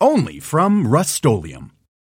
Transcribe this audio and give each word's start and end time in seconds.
Only 0.00 0.40
from 0.40 0.86
Rust 0.86 1.24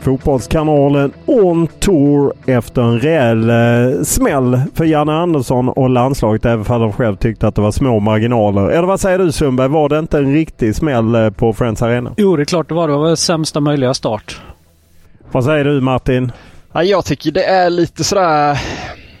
Fotbollskanalen 0.00 1.12
On 1.26 1.66
Tour 1.78 2.32
efter 2.46 2.82
en 2.82 3.00
rejäl 3.00 3.50
eh, 3.50 4.02
smäll 4.02 4.60
för 4.74 4.84
Janne 4.84 5.12
Andersson 5.12 5.68
och 5.68 5.90
landslaget 5.90 6.44
även 6.44 6.64
för 6.64 6.78
de 6.78 6.92
själv 6.92 7.16
tyckte 7.16 7.48
att 7.48 7.54
det 7.54 7.62
var 7.62 7.70
små 7.72 8.00
marginaler. 8.00 8.68
Eller 8.68 8.86
vad 8.88 9.00
säger 9.00 9.18
du 9.18 9.32
Sundberg? 9.32 9.68
Var 9.68 9.88
det 9.88 9.98
inte 9.98 10.18
en 10.18 10.32
riktig 10.32 10.76
smäll 10.76 11.14
eh, 11.14 11.30
på 11.30 11.52
Friends 11.52 11.82
Arena? 11.82 12.12
Jo, 12.16 12.36
det 12.36 12.42
är 12.42 12.44
klart 12.44 12.68
det 12.68 12.74
var. 12.74 12.88
Det 12.88 12.96
var 12.96 13.16
sämsta 13.16 13.60
möjliga 13.60 13.94
start. 13.94 14.40
Vad 15.32 15.44
säger 15.44 15.64
du 15.64 15.80
Martin? 15.80 16.32
Ja, 16.72 16.82
jag 16.82 17.04
tycker 17.04 17.30
det 17.30 17.44
är 17.44 17.70
lite 17.70 18.04
sådär... 18.04 18.58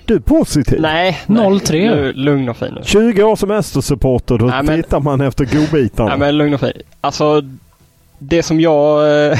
Du 0.04 0.14
är 0.14 0.20
positiv? 0.20 0.80
Nej, 0.80 1.18
0-3. 1.26 2.12
Lugn 2.12 2.48
och 2.48 2.56
fin 2.56 2.74
nu. 2.74 2.80
20 2.84 3.22
år 3.22 3.36
som 3.36 3.50
Östersupporter, 3.50 4.38
då 4.38 4.46
Nej, 4.46 4.62
men- 4.62 4.82
tittar 4.82 5.00
man 5.00 5.20
efter 5.20 5.44
godbitarna. 5.44 6.08
Nej 6.08 6.18
men 6.18 6.38
lugn 6.38 6.54
och 6.54 6.60
fin. 6.60 6.72
Alltså, 7.00 7.42
det 8.18 8.42
som 8.42 8.60
jag 8.60 9.26
eh, 9.30 9.38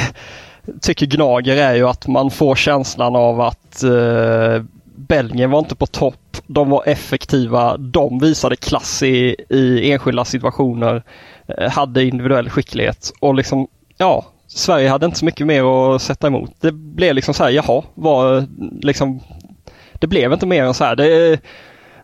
tycker 0.81 1.07
gnager 1.07 1.57
är 1.57 1.75
ju 1.75 1.89
att 1.89 2.07
man 2.07 2.31
får 2.31 2.55
känslan 2.55 3.17
av 3.17 3.41
att 3.41 3.83
eh, 3.83 4.63
Belgien 4.97 5.51
var 5.51 5.59
inte 5.59 5.77
på 5.77 5.87
topp. 5.87 6.37
De 6.47 6.71
var 6.71 6.83
effektiva. 6.87 7.77
De 7.77 8.19
visade 8.19 8.57
klass 8.57 9.03
i, 9.03 9.37
i 9.49 9.93
enskilda 9.93 10.25
situationer. 10.25 11.03
Eh, 11.47 11.71
hade 11.71 12.05
individuell 12.05 12.51
skicklighet 12.51 13.13
och 13.21 13.35
liksom, 13.35 13.69
ja, 13.97 14.27
Sverige 14.47 14.89
hade 14.89 15.07
inte 15.07 15.19
så 15.19 15.25
mycket 15.25 15.47
mer 15.47 15.95
att 15.95 16.03
sätta 16.03 16.27
emot. 16.27 16.51
Det 16.61 16.73
blev 16.73 17.15
liksom 17.15 17.35
så 17.35 17.45
här, 17.45 17.51
jaha, 17.51 17.83
var 17.95 18.47
liksom 18.83 19.21
det 20.01 20.07
blev 20.07 20.33
inte 20.33 20.47
mer 20.47 20.65
än 20.65 20.75
så 20.75 20.85
här. 20.85 20.97
Det, 20.97 21.41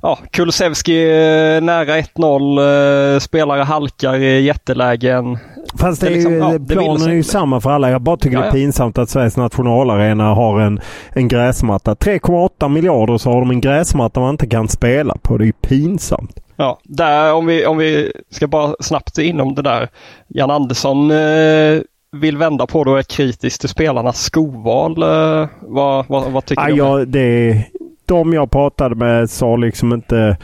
ja, 0.06 0.18
Kulusevski 0.30 1.02
eh, 1.02 1.62
nära 1.62 2.00
1-0, 2.00 3.14
eh, 3.14 3.18
spelare 3.18 3.62
halkar 3.62 4.14
i 4.14 4.40
jättelägen. 4.40 5.38
Fast 5.78 6.00
det 6.00 6.06
är 6.06 6.10
liksom, 6.10 6.32
ju, 6.32 6.38
ja, 6.38 6.58
det 6.58 6.74
planen 6.74 6.98
sig 6.98 7.12
är 7.12 7.16
ju 7.16 7.22
samma 7.22 7.60
för 7.60 7.70
alla. 7.70 7.90
Jag 7.90 8.00
bara 8.02 8.16
tycker 8.16 8.36
Ja, 8.36 8.40
det 8.40 8.46
är 8.46 8.48
ja. 8.48 8.52
pinsamt 8.52 8.98
att 8.98 9.10
Sveriges 9.10 9.36
nationalarena 9.36 10.34
har 10.34 10.60
en, 10.60 10.80
en 11.12 11.28
gräsmatta. 11.28 11.94
3,8 11.94 12.68
miljarder 12.68 13.18
så 13.18 13.30
har 13.30 13.40
de 13.40 13.50
en 13.50 13.60
gräsmatta 13.60 14.20
man 14.20 14.30
inte 14.30 14.46
kan 14.46 14.68
spela 14.68 15.16
på. 15.22 15.38
Det 15.38 15.44
är 15.44 15.46
ju 15.46 15.52
pinsamt. 15.52 16.40
Ja, 16.56 16.78
där 16.84 17.32
om 17.32 17.46
vi, 17.46 17.66
om 17.66 17.76
vi 17.78 18.12
ska 18.30 18.46
bara 18.46 18.74
snabbt 18.80 19.18
inom 19.18 19.54
det 19.54 19.62
där. 19.62 19.88
Jan 20.28 20.50
Andersson 20.50 21.10
eh, 21.10 21.80
vill 22.12 22.36
vända 22.36 22.66
på 22.66 22.84
det 22.84 22.90
och 22.90 22.98
är 22.98 23.02
kritisk 23.02 23.60
till 23.60 23.68
spelarnas 23.68 24.22
skoval. 24.22 25.02
Eh, 25.02 25.48
vad, 25.60 26.04
vad, 26.08 26.32
vad 26.32 26.44
tycker 26.44 26.68
Ja, 26.68 26.96
du? 26.96 27.04
det? 27.04 27.18
jag, 27.28 27.54
det, 27.54 27.64
de 28.06 28.32
jag 28.32 28.50
pratade 28.50 28.94
med 28.94 29.30
sa 29.30 29.56
liksom 29.56 29.92
inte... 29.92 30.36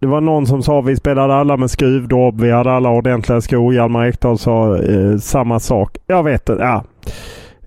Det 0.00 0.06
var 0.06 0.20
någon 0.20 0.46
som 0.46 0.62
sa 0.62 0.80
vi 0.80 0.96
spelade 0.96 1.34
alla 1.34 1.56
med 1.56 1.70
skruvdobb. 1.70 2.40
Vi 2.40 2.50
hade 2.50 2.72
alla 2.72 2.90
ordentliga 2.90 3.40
skor. 3.40 3.74
Hjalmar 3.74 4.06
Ekdal 4.06 4.38
sa 4.38 4.76
eh, 4.78 5.16
samma 5.18 5.60
sak. 5.60 5.96
Jag 6.06 6.22
vet 6.22 6.48
inte. 6.48 6.62
Ja. 6.62 6.84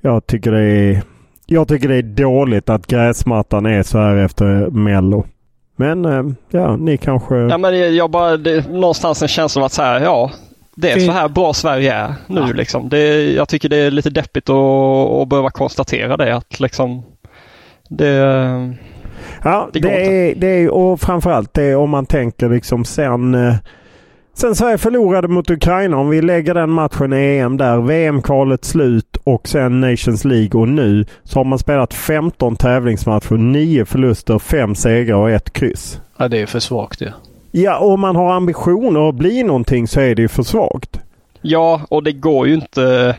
Jag 0.02 0.28
tycker 0.28 0.52
det 0.52 0.62
är... 0.64 1.02
Jag 1.46 1.68
tycker 1.68 1.88
det 1.90 1.96
är 1.96 2.02
dåligt 2.02 2.70
att 2.70 2.88
gräsmattan 2.88 3.66
är 3.66 3.84
så 3.84 3.98
här 4.00 4.16
efter 4.16 4.70
Mello. 4.70 5.26
Men 5.76 6.06
eh, 6.06 6.24
ja, 6.50 6.76
ni 6.76 6.98
kanske... 6.98 7.36
Ja, 7.36 7.58
men 7.58 7.96
jag- 7.96 8.12
bara, 8.12 8.38
det, 8.38 8.70
någonstans 8.70 9.22
en 9.22 9.28
känsla 9.28 9.62
av 9.62 9.66
att 9.66 9.72
så 9.74 9.82
här, 9.82 10.02
ja, 10.02 10.32
det 10.76 10.92
är 10.92 11.00
så 11.00 11.12
här 11.12 11.28
bra 11.30 11.54
Sverige 11.54 11.94
är 11.94 12.14
nu 12.28 12.42
Ja. 12.42 12.48
liksom. 12.54 12.90
Det, 12.90 13.32
jag 13.34 13.50
tycker 13.50 13.70
det 13.70 13.78
är 13.78 13.92
lite 13.92 14.10
deppigt 14.10 14.50
att, 14.50 14.56
att 15.22 15.28
behöva 15.28 15.50
konstatera 15.50 16.18
det 16.18 16.36
att 16.36 16.60
liksom 16.60 17.04
det, 17.90 18.76
Ja, 19.44 19.70
Det 19.74 19.80
det, 19.80 19.88
går 19.88 19.96
är, 19.96 20.36
det 20.36 20.48
är 20.48 20.70
och 20.70 21.02
framförallt 21.02 21.54
det 21.54 21.64
är 21.64 21.76
om 21.76 21.90
man 21.90 22.06
tänker 22.06 22.50
liksom 22.50 22.86
sen 22.86 23.36
eh, 23.36 23.56
Sen 24.38 24.56
Sverige 24.56 24.78
förlorade 24.78 25.28
mot 25.28 25.50
Ukraina, 25.50 25.98
om 25.98 26.10
vi 26.10 26.22
lägger 26.22 26.54
den 26.54 26.70
matchen 26.70 27.14
i 27.14 27.38
EM 27.38 27.58
där, 27.58 27.82
VM-kvalet 27.82 28.66
slut 28.66 29.18
och 29.24 29.48
sen 29.48 29.82
Nations 29.82 30.26
League 30.26 30.62
och 30.62 30.68
nu 30.68 31.06
så 31.24 31.40
har 31.40 31.44
man 31.44 31.60
spelat 31.60 31.94
15 31.94 32.56
tävlingsmatcher, 32.56 33.36
9 33.36 33.86
förluster, 33.86 34.40
5 34.40 34.76
segrar 34.76 35.16
och 35.16 35.30
ett 35.30 35.54
kryss. 35.54 36.02
Ja, 36.18 36.28
det 36.28 36.42
är 36.42 36.46
för 36.46 36.60
svagt 36.60 37.00
det. 37.00 37.14
Ja, 37.52 37.78
om 37.80 38.00
man 38.00 38.16
har 38.16 38.34
ambitioner 38.34 39.10
att 39.10 39.16
bli 39.16 39.44
någonting 39.44 39.88
så 39.88 40.00
är 40.00 40.16
det 40.16 40.22
ju 40.22 40.28
för 40.28 40.44
svagt. 40.44 41.00
ja 41.42 41.82
och 41.90 42.04
det 42.04 42.12
går 42.12 42.48
ju 42.48 42.54
inte 42.54 43.16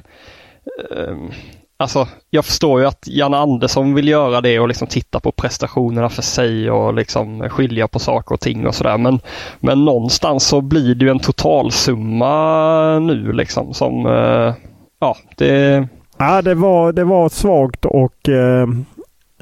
ehm, 0.96 1.30
Alltså 1.78 2.08
jag 2.30 2.44
förstår 2.44 2.80
ju 2.80 2.86
att 2.86 3.04
Jan 3.06 3.34
Andersson 3.34 3.94
vill 3.94 4.08
göra 4.08 4.40
det 4.40 4.60
och 4.60 4.68
liksom 4.68 4.86
titta 4.86 5.20
på 5.20 5.32
prestationerna 5.32 6.08
för 6.08 6.22
sig 6.22 6.70
och 6.70 6.94
liksom 6.94 7.48
skilja 7.48 7.88
på 7.88 7.98
saker 7.98 8.34
och 8.34 8.40
ting 8.40 8.66
och 8.66 8.74
sådär 8.74 8.98
men 8.98 9.20
Men 9.60 9.84
någonstans 9.84 10.44
så 10.44 10.60
blir 10.60 10.94
det 10.94 11.04
ju 11.04 11.10
en 11.10 11.18
totalsumma 11.18 12.98
nu 12.98 13.32
liksom 13.32 13.74
som 13.74 14.06
eh, 14.06 14.54
Ja 15.00 15.16
det 15.36 15.88
Ja, 16.18 16.42
det 16.42 16.54
var, 16.54 16.92
det 16.92 17.04
var 17.04 17.28
svagt 17.28 17.84
och 17.84 18.28
eh, 18.28 18.68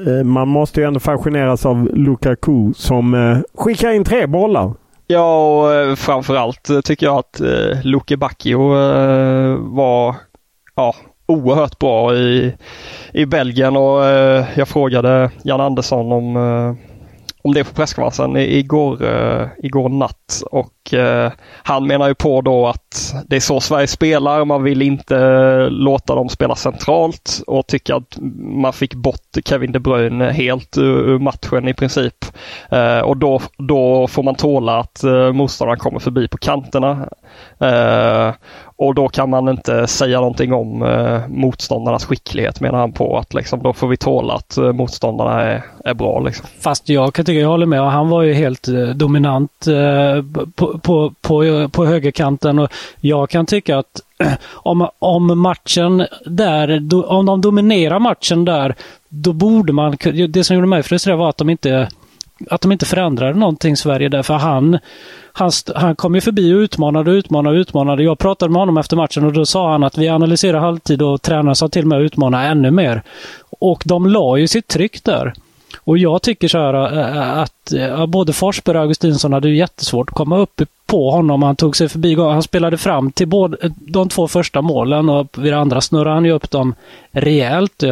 eh, 0.07 0.25
man 0.25 0.49
måste 0.49 0.81
ju 0.81 0.87
ändå 0.87 1.01
fascineras 1.01 1.67
av 1.67 1.91
Lukaku 1.95 2.73
som 2.77 3.15
eh, 3.15 3.39
skickar 3.55 3.91
in 3.91 4.05
tre 4.05 4.27
bollar. 4.27 4.73
Ja, 5.07 5.59
och 5.59 5.75
eh, 5.75 5.95
framförallt 5.95 6.71
tycker 6.85 7.07
jag 7.07 7.19
att 7.19 7.41
eh, 7.41 7.83
Luke 7.83 8.17
Bacchio 8.17 8.79
eh, 8.79 9.57
var 9.59 10.15
ja, 10.75 10.95
oerhört 11.27 11.79
bra 11.79 12.15
i, 12.15 12.55
i 13.13 13.27
Belgien. 13.27 13.77
Och 13.77 14.05
eh, 14.05 14.47
jag 14.57 14.69
frågade 14.69 15.31
Jan 15.43 15.61
Andersson 15.61 16.13
om, 16.13 16.37
eh, 16.37 16.75
om 17.43 17.55
det 17.55 17.65
på 17.65 17.75
presskonferensen 17.75 18.37
igår, 18.37 19.05
eh, 19.05 19.47
igår 19.59 19.89
natt. 19.89 20.43
Och 20.51 20.74
och 20.85 20.95
eh, 20.95 21.33
han 21.63 21.87
menar 21.87 22.09
ju 22.09 22.15
på 22.15 22.41
då 22.41 22.67
att 22.67 23.15
det 23.27 23.37
är 23.37 23.41
så 23.41 23.61
Sverige 23.61 23.87
spelar. 23.87 24.45
Man 24.45 24.63
vill 24.63 24.83
inte 24.83 25.17
eh, 25.17 25.71
låta 25.71 26.15
dem 26.15 26.29
spela 26.29 26.57
centralt 26.57 27.43
och 27.47 27.67
tycker 27.67 27.95
att 27.95 28.19
man 28.37 28.73
fick 28.73 28.95
bort 28.95 29.21
Kevin 29.45 29.73
De 29.73 29.79
Bruyne 29.79 30.31
helt 30.31 30.79
ur 30.79 31.19
matchen 31.19 31.69
i 31.69 31.75
princip. 31.75 32.25
Eh, 32.71 32.99
och 32.99 33.17
då, 33.17 33.41
då 33.59 34.07
får 34.07 34.23
man 34.23 34.35
tåla 34.35 34.79
att 34.79 35.05
eh, 35.05 35.33
motståndaren 35.33 35.79
kommer 35.79 35.99
förbi 36.01 36.29
på 36.29 36.39
kanterna. 36.39 37.09
Eh, 37.59 38.35
och 38.77 38.95
då 38.95 39.09
kan 39.09 39.31
man 39.31 39.49
inte 39.49 39.87
säga 39.87 40.21
någonting 40.21 40.53
om 40.53 40.83
eh, 40.83 41.29
motståndarnas 41.29 42.05
skicklighet 42.05 42.61
menar 42.61 42.79
han 42.79 42.93
på. 42.93 43.19
att 43.19 43.35
liksom, 43.35 43.63
Då 43.63 43.73
får 43.73 43.89
vi 43.89 43.97
tåla 43.97 44.35
att 44.35 44.57
eh, 44.57 44.73
motståndarna 44.73 45.43
är, 45.43 45.65
är 45.85 45.95
bra. 45.95 46.21
Liksom. 46.21 46.47
Fast 46.61 46.89
jag 46.89 47.15
kan 47.15 47.25
tycka 47.25 47.41
jag 47.41 47.49
håller 47.49 47.67
med. 47.67 47.81
Han 47.81 48.09
var 48.09 48.23
ju 48.23 48.33
helt 48.33 48.69
eh, 48.69 48.75
dominant 48.75 49.67
eh, 49.67 50.23
på, 50.79 51.11
på, 51.11 51.15
på, 51.21 51.69
på 51.69 51.87
högerkanten. 51.87 52.59
Och 52.59 52.73
jag 53.01 53.31
kan 53.31 53.47
tycka 53.47 53.79
att 53.79 54.01
om, 54.53 54.89
om 54.99 55.39
matchen 55.41 56.07
där, 56.27 56.81
do, 56.81 57.03
om 57.03 57.27
de 57.27 57.41
dominerar 57.41 57.99
matchen 57.99 58.45
där, 58.45 58.75
då 59.09 59.33
borde 59.33 59.73
man... 59.73 59.97
Det 60.29 60.45
som 60.45 60.57
gjorde 60.57 60.69
mig 60.69 60.83
frustrerad 60.83 61.19
var 61.19 61.29
att 61.29 61.37
de 61.37 61.51
inte 61.51 61.89
att 62.51 62.61
de 62.61 62.73
inte 62.73 62.87
förändrade 62.87 63.39
någonting 63.39 63.77
Sverige 63.77 64.09
där. 64.09 64.23
För 64.23 64.35
han, 64.35 64.79
han, 65.33 65.51
han 65.75 65.97
kom 65.97 66.15
ju 66.15 66.21
förbi 66.21 66.55
och 66.55 66.59
utmanade 66.59 67.11
och 67.11 67.15
utmanade 67.15 67.57
och 67.57 67.61
utmanade. 67.61 68.03
Jag 68.03 68.19
pratade 68.19 68.53
med 68.53 68.61
honom 68.61 68.79
efter 68.79 68.97
matchen 68.97 69.25
och 69.25 69.33
då 69.33 69.47
sa 69.47 69.73
han 69.73 69.85
att 69.85 69.99
vi 69.99 70.09
analyserar 70.09 70.61
halvtid 70.61 71.03
och 71.03 71.23
tränaren 71.23 71.57
sa 71.57 71.69
till 71.69 71.87
mig 71.87 71.99
att 71.99 72.03
utmana 72.03 72.45
ännu 72.45 72.71
mer. 72.71 73.03
Och 73.61 73.83
de 73.85 74.07
la 74.07 74.37
ju 74.37 74.49
sitt 74.49 74.69
tryck 74.69 75.05
där. 75.05 75.35
Och 75.77 75.99
jag 75.99 76.23
tycker 76.23 76.49
så 76.49 76.59
här 76.59 76.75
eh, 76.75 77.17
eh, 77.19 77.39
att 77.39 77.73
eh, 77.73 78.07
både 78.07 78.33
Forsberg 78.33 78.77
och 78.77 78.83
Augustinsson 78.83 79.33
hade 79.33 79.51
jättesvårt 79.51 80.09
att 80.09 80.15
komma 80.15 80.39
upp 80.39 80.63
på 80.87 81.11
honom. 81.11 81.43
Han 81.43 81.57
tog 81.57 81.77
sig 81.77 81.89
förbi. 81.89 82.15
Han 82.15 82.43
spelade 82.43 82.77
fram 82.77 83.13
till 83.13 83.29
både 83.29 83.57
de 83.77 84.09
två 84.09 84.29
första 84.29 84.63
målen 84.63 85.09
och 85.09 85.27
vid 85.39 85.53
det 85.53 85.59
andra 85.59 85.81
snurrade 85.81 86.15
han 86.15 86.25
ju 86.25 86.33
upp 86.33 86.51
dem 86.51 86.75
rejält. 87.11 87.85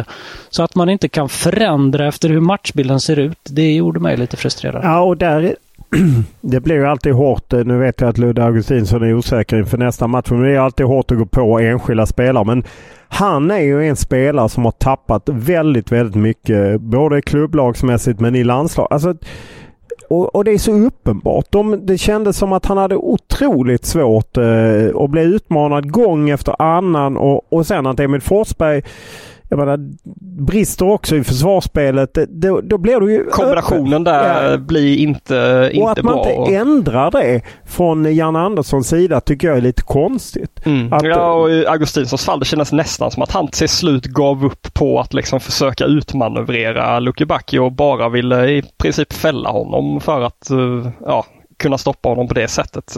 Så 0.49 0.63
att 0.63 0.75
man 0.75 0.89
inte 0.89 1.09
kan 1.09 1.29
förändra 1.29 2.07
efter 2.07 2.29
hur 2.29 2.39
matchbilden 2.39 2.99
ser 2.99 3.19
ut, 3.19 3.37
det 3.43 3.73
gjorde 3.73 3.99
mig 3.99 4.17
lite 4.17 4.37
frustrerad. 4.37 4.83
Ja, 4.83 5.01
och 5.01 5.17
där 5.17 5.55
det 6.41 6.59
blir 6.59 6.75
ju 6.75 6.85
alltid 6.85 7.13
hårt. 7.13 7.51
Nu 7.51 7.77
vet 7.77 8.01
jag 8.01 8.09
att 8.09 8.17
Ludde 8.17 8.43
Augustinsson 8.43 9.03
är 9.03 9.13
osäker 9.13 9.57
inför 9.57 9.77
nästa 9.77 10.07
match. 10.07 10.27
Men 10.29 10.41
det 10.41 10.51
är 10.51 10.59
alltid 10.59 10.85
hårt 10.85 11.11
att 11.11 11.17
gå 11.17 11.25
på 11.25 11.59
enskilda 11.59 12.05
spelare. 12.05 12.45
Men 12.45 12.63
han 13.13 13.51
är 13.51 13.59
ju 13.59 13.87
en 13.87 13.95
spelare 13.95 14.49
som 14.49 14.65
har 14.65 14.71
tappat 14.71 15.29
väldigt, 15.29 15.91
väldigt 15.91 16.15
mycket. 16.15 16.81
Både 16.81 17.21
klubblagsmässigt 17.21 18.19
men 18.19 18.35
i 18.35 18.43
landslag. 18.43 18.87
Alltså, 18.91 19.15
och, 20.09 20.35
och, 20.35 20.43
det 20.43 20.51
är 20.51 20.57
så 20.57 20.71
uppenbart. 20.71 21.45
De, 21.49 21.85
det 21.85 21.97
kändes 21.97 22.37
som 22.37 22.53
att 22.53 22.65
han 22.65 22.77
hade 22.77 22.95
otroligt 22.95 23.85
svårt 23.85 24.37
eh, 24.37 24.95
att 24.97 25.09
bli 25.09 25.21
utmanad 25.21 25.91
gång 25.91 26.29
efter 26.29 26.61
annan. 26.61 27.17
Och, 27.17 27.53
och 27.53 27.67
sen 27.67 27.87
att 27.87 27.99
Emil 27.99 28.21
Forsberg 28.21 28.83
jag 29.53 29.59
menar, 29.59 29.79
brister 30.45 30.89
också 30.89 31.15
i 31.15 31.23
försvarsspelet. 31.23 32.17
Då, 32.29 32.61
då 32.61 32.77
blir 32.77 32.99
du 32.99 33.13
ju 33.13 33.25
Kombinationen 33.25 33.93
öppen. 33.93 34.03
där 34.03 34.51
ja. 34.51 34.57
blir 34.57 34.97
inte, 34.97 35.69
inte 35.73 35.79
bra. 35.79 35.83
Och 35.83 35.91
att 35.91 36.03
man 36.03 36.13
bra. 36.13 36.31
inte 36.31 36.55
ändrar 36.55 37.11
det 37.11 37.41
från 37.65 38.15
Jan 38.15 38.35
Anderssons 38.35 38.87
sida 38.87 39.21
tycker 39.21 39.47
jag 39.47 39.57
är 39.57 39.61
lite 39.61 39.81
konstigt. 39.81 40.65
Mm. 40.65 40.93
Att, 40.93 41.03
ja, 41.03 41.33
och 41.33 41.49
i 41.49 41.67
Augustinssons 41.67 42.25
fall 42.25 42.39
det 42.39 42.45
kändes 42.45 42.71
nästan 42.71 43.11
som 43.11 43.23
att 43.23 43.31
han 43.31 43.47
till 43.47 43.69
slut 43.69 44.05
gav 44.05 44.45
upp 44.45 44.73
på 44.73 44.99
att 44.99 45.13
liksom 45.13 45.39
försöka 45.39 45.85
utmanövrera 45.85 46.99
Lucky 46.99 47.25
Bacchi 47.25 47.59
och 47.59 47.71
bara 47.71 48.09
ville 48.09 48.49
i 48.49 48.63
princip 48.77 49.13
fälla 49.13 49.49
honom 49.49 49.99
för 50.01 50.21
att 50.21 50.47
uh, 50.51 50.87
ja, 51.05 51.25
kunna 51.59 51.77
stoppa 51.77 52.09
honom 52.09 52.27
på 52.27 52.33
det 52.33 52.47
sättet. 52.47 52.97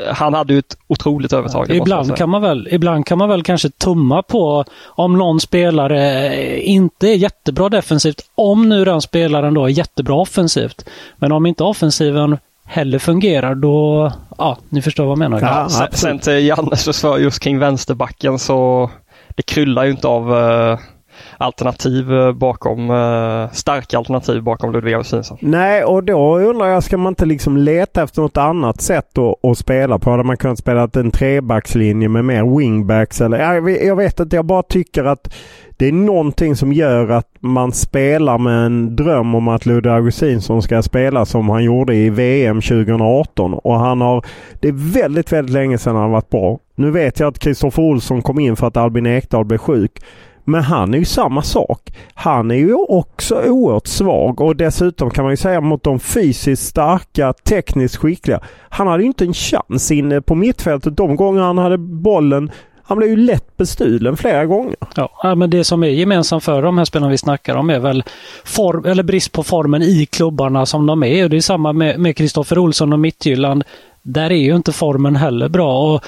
Uh, 0.00 0.14
han 0.14 0.34
hade 0.34 0.52
ju 0.52 0.58
ett 0.58 0.76
otroligt 0.86 1.32
övertag. 1.32 1.70
Ibland 1.70 2.16
kan, 2.16 2.30
man 2.30 2.42
väl, 2.42 2.68
ibland 2.70 3.06
kan 3.06 3.18
man 3.18 3.28
väl 3.28 3.42
kanske 3.42 3.70
tumma 3.70 4.22
på 4.22 4.64
om 4.84 5.18
någon 5.18 5.40
spelare 5.40 6.60
inte 6.60 7.08
är 7.08 7.14
jättebra 7.14 7.68
defensivt. 7.68 8.20
Om 8.34 8.68
nu 8.68 8.84
den 8.84 9.00
spelaren 9.00 9.54
då 9.54 9.64
är 9.64 9.68
jättebra 9.68 10.14
offensivt. 10.14 10.84
Men 11.16 11.32
om 11.32 11.46
inte 11.46 11.64
offensiven 11.64 12.38
heller 12.64 12.98
fungerar 12.98 13.54
då, 13.54 14.12
ja, 14.38 14.58
ni 14.68 14.82
förstår 14.82 15.04
vad 15.04 15.10
jag 15.10 15.18
menar. 15.18 15.40
Ja, 15.40 15.68
sen, 15.68 15.88
sen 15.92 16.18
till 16.18 16.46
Jannes 16.46 16.84
försvar 16.84 17.18
just 17.18 17.40
kring 17.40 17.58
vänsterbacken 17.58 18.38
så 18.38 18.90
det 19.36 19.42
kryllar 19.42 19.84
ju 19.84 19.90
inte 19.90 20.08
av 20.08 20.32
uh, 20.32 20.78
alternativ 21.38 22.12
eh, 22.12 22.32
bakom, 22.32 22.90
eh, 22.90 23.50
starka 23.52 23.98
alternativ 23.98 24.42
bakom 24.42 24.72
Ludvig 24.72 24.94
Augustinsson. 24.94 25.38
Nej, 25.40 25.84
och 25.84 26.04
då 26.04 26.38
undrar 26.38 26.66
jag, 26.66 26.82
ska 26.82 26.96
man 26.96 27.10
inte 27.10 27.26
liksom 27.26 27.56
leta 27.56 28.02
efter 28.02 28.22
något 28.22 28.36
annat 28.36 28.80
sätt 28.80 29.18
att, 29.18 29.50
att 29.50 29.58
spela 29.58 29.98
på? 29.98 30.10
Hade 30.10 30.24
man 30.24 30.36
kunnat 30.36 30.58
spela 30.58 30.88
en 30.94 31.10
trebackslinje 31.10 32.08
med 32.08 32.24
mer 32.24 32.58
wingbacks 32.58 33.20
eller? 33.20 33.38
Jag, 33.38 33.84
jag 33.84 33.96
vet 33.96 34.20
inte, 34.20 34.36
jag 34.36 34.44
bara 34.44 34.62
tycker 34.62 35.04
att 35.04 35.28
det 35.76 35.88
är 35.88 35.92
någonting 35.92 36.56
som 36.56 36.72
gör 36.72 37.08
att 37.08 37.28
man 37.40 37.72
spelar 37.72 38.38
med 38.38 38.66
en 38.66 38.96
dröm 38.96 39.34
om 39.34 39.48
att 39.48 39.66
Ludde 39.66 39.94
Augustinsson 39.94 40.62
ska 40.62 40.82
spela 40.82 41.24
som 41.24 41.48
han 41.48 41.64
gjorde 41.64 41.94
i 41.94 42.10
VM 42.10 42.60
2018. 42.60 43.54
Och 43.54 43.78
han 43.78 44.00
har... 44.00 44.24
Det 44.60 44.68
är 44.68 44.92
väldigt, 45.02 45.32
väldigt 45.32 45.52
länge 45.52 45.78
sedan 45.78 45.96
han 45.96 46.10
varit 46.10 46.30
bra. 46.30 46.58
Nu 46.74 46.90
vet 46.90 47.20
jag 47.20 47.28
att 47.28 47.38
Kristoffer 47.38 47.82
Olsson 47.82 48.22
kom 48.22 48.38
in 48.38 48.56
för 48.56 48.66
att 48.66 48.76
Albin 48.76 49.06
Ekdal 49.06 49.44
blev 49.44 49.58
sjuk. 49.58 49.92
Men 50.44 50.62
han 50.62 50.94
är 50.94 50.98
ju 50.98 51.04
samma 51.04 51.42
sak. 51.42 51.92
Han 52.14 52.50
är 52.50 52.54
ju 52.54 52.74
också 52.74 53.42
oerhört 53.42 53.86
svag 53.86 54.40
och 54.40 54.56
dessutom 54.56 55.10
kan 55.10 55.24
man 55.24 55.32
ju 55.32 55.36
säga 55.36 55.60
mot 55.60 55.82
de 55.82 56.00
fysiskt 56.00 56.66
starka, 56.66 57.32
tekniskt 57.32 57.96
skickliga. 57.96 58.40
Han 58.68 58.86
hade 58.86 59.02
ju 59.02 59.06
inte 59.06 59.24
en 59.24 59.34
chans 59.34 59.90
inne 59.90 60.20
på 60.20 60.34
mittfältet 60.34 60.96
de 60.96 61.16
gånger 61.16 61.40
han 61.40 61.58
hade 61.58 61.78
bollen. 61.78 62.50
Han 62.86 62.98
blev 62.98 63.10
ju 63.10 63.16
lätt 63.16 63.56
bestulen 63.56 64.16
flera 64.16 64.46
gånger. 64.46 64.76
Ja, 64.96 65.34
men 65.34 65.50
det 65.50 65.64
som 65.64 65.84
är 65.84 65.88
gemensamt 65.88 66.44
för 66.44 66.62
de 66.62 66.78
här 66.78 66.84
spelarna 66.84 67.10
vi 67.10 67.18
snackar 67.18 67.56
om 67.56 67.70
är 67.70 67.78
väl 67.78 68.04
form, 68.44 68.84
eller 68.84 69.02
brist 69.02 69.32
på 69.32 69.42
formen 69.42 69.82
i 69.82 70.06
klubbarna 70.06 70.66
som 70.66 70.86
de 70.86 71.02
är. 71.02 71.24
Och 71.24 71.30
det 71.30 71.36
är 71.36 71.40
samma 71.40 71.72
med 71.72 72.16
Kristoffer 72.16 72.58
Olsson 72.58 72.92
och 72.92 73.00
Mittjylland. 73.00 73.64
Där 74.02 74.32
är 74.32 74.36
ju 74.36 74.56
inte 74.56 74.72
formen 74.72 75.16
heller 75.16 75.48
bra. 75.48 75.94
Och 75.94 76.04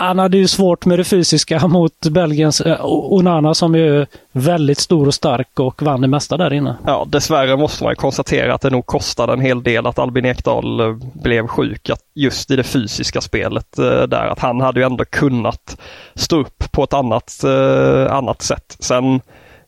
han 0.00 0.18
hade 0.18 0.36
ju 0.36 0.48
svårt 0.48 0.86
med 0.86 0.98
det 0.98 1.04
fysiska 1.04 1.66
mot 1.68 2.00
Belgiens 2.10 2.60
eh, 2.60 2.80
Onana 2.84 3.54
som 3.54 3.74
är 3.74 4.06
väldigt 4.32 4.78
stor 4.78 5.06
och 5.06 5.14
stark 5.14 5.60
och 5.60 5.82
vann 5.82 6.00
det 6.00 6.08
mesta 6.08 6.36
där 6.36 6.52
inne. 6.52 6.76
Ja, 6.86 7.06
dessvärre 7.08 7.56
måste 7.56 7.84
man 7.84 7.96
konstatera 7.96 8.54
att 8.54 8.60
det 8.60 8.70
nog 8.70 8.86
kostade 8.86 9.32
en 9.32 9.40
hel 9.40 9.62
del 9.62 9.86
att 9.86 9.98
Albin 9.98 10.24
Ekdal 10.24 10.80
eh, 10.80 10.96
blev 11.14 11.46
sjuk. 11.46 11.90
Att 11.90 12.00
just 12.14 12.50
i 12.50 12.56
det 12.56 12.62
fysiska 12.62 13.20
spelet 13.20 13.78
eh, 13.78 14.02
där, 14.02 14.26
att 14.26 14.38
han 14.38 14.60
hade 14.60 14.80
ju 14.80 14.86
ändå 14.86 15.04
kunnat 15.04 15.80
stå 16.14 16.40
upp 16.40 16.72
på 16.72 16.84
ett 16.84 16.94
annat, 16.94 17.44
eh, 17.44 18.14
annat 18.14 18.42
sätt. 18.42 18.76
Sen 18.80 19.20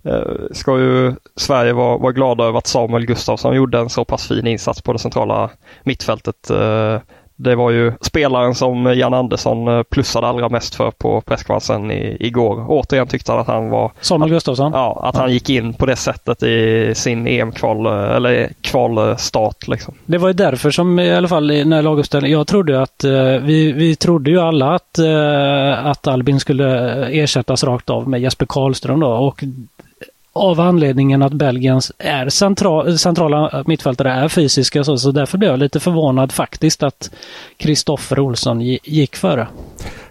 eh, 0.04 0.22
ska 0.52 0.78
ju 0.78 1.14
Sverige 1.36 1.72
vara, 1.72 1.98
vara 1.98 2.12
glada 2.12 2.44
över 2.44 2.58
att 2.58 2.66
Samuel 2.66 3.06
Gustafsson 3.06 3.56
gjorde 3.56 3.78
en 3.78 3.88
så 3.88 4.04
pass 4.04 4.28
fin 4.28 4.46
insats 4.46 4.82
på 4.82 4.92
det 4.92 4.98
centrala 4.98 5.50
mittfältet 5.82 6.50
eh, 6.50 6.98
det 7.40 7.54
var 7.54 7.70
ju 7.70 7.92
spelaren 8.00 8.54
som 8.54 8.86
Jan 8.86 9.14
Andersson 9.14 9.68
eh, 9.68 9.82
plussade 9.82 10.26
allra 10.26 10.48
mest 10.48 10.74
för 10.74 10.90
på 10.90 11.20
presskonferensen 11.20 11.90
igår. 12.20 12.64
Återigen 12.68 13.06
tyckte 13.06 13.32
han 13.32 13.40
att 13.40 13.46
han 13.46 13.68
var... 13.68 13.92
Samuel 14.00 14.30
Gustafsson? 14.30 14.72
Ja, 14.72 15.00
att 15.04 15.16
han 15.16 15.32
gick 15.32 15.50
in 15.50 15.74
på 15.74 15.86
det 15.86 15.96
sättet 15.96 16.42
i 16.42 16.92
sin 16.94 17.26
EM-kval 17.26 17.86
eh, 17.86 18.16
eller 18.16 18.48
kvalstart. 18.60 19.68
Liksom. 19.68 19.94
Det 20.06 20.18
var 20.18 20.28
ju 20.28 20.34
därför 20.34 20.70
som 20.70 20.98
i 20.98 21.14
alla 21.14 21.28
fall 21.28 21.46
när 21.46 21.82
laguppställningen, 21.82 22.38
jag 22.38 22.46
trodde 22.46 22.82
att 22.82 23.04
eh, 23.04 23.12
vi, 23.22 23.72
vi 23.72 23.96
trodde 23.96 24.30
ju 24.30 24.40
alla 24.40 24.74
att, 24.74 24.98
att 25.84 26.06
Albin 26.06 26.40
skulle 26.40 26.66
ersättas 27.06 27.64
rakt 27.64 27.90
av 27.90 28.08
med 28.08 28.20
Jesper 28.20 28.46
Karlström 28.46 29.00
då 29.00 29.08
och 29.08 29.44
av 30.38 30.60
anledningen 30.60 31.22
att 31.22 31.32
Belgiens 31.32 31.92
är 31.98 32.28
central, 32.28 32.98
centrala 32.98 33.64
mittfältare 33.66 34.12
är 34.12 34.28
fysiska 34.28 34.84
så, 34.84 34.98
så 34.98 35.10
därför 35.10 35.38
blev 35.38 35.50
jag 35.50 35.58
lite 35.58 35.80
förvånad 35.80 36.32
faktiskt 36.32 36.82
att 36.82 37.10
Kristoffer 37.56 38.18
Olsson 38.18 38.60
gick 38.60 39.16
före. 39.16 39.46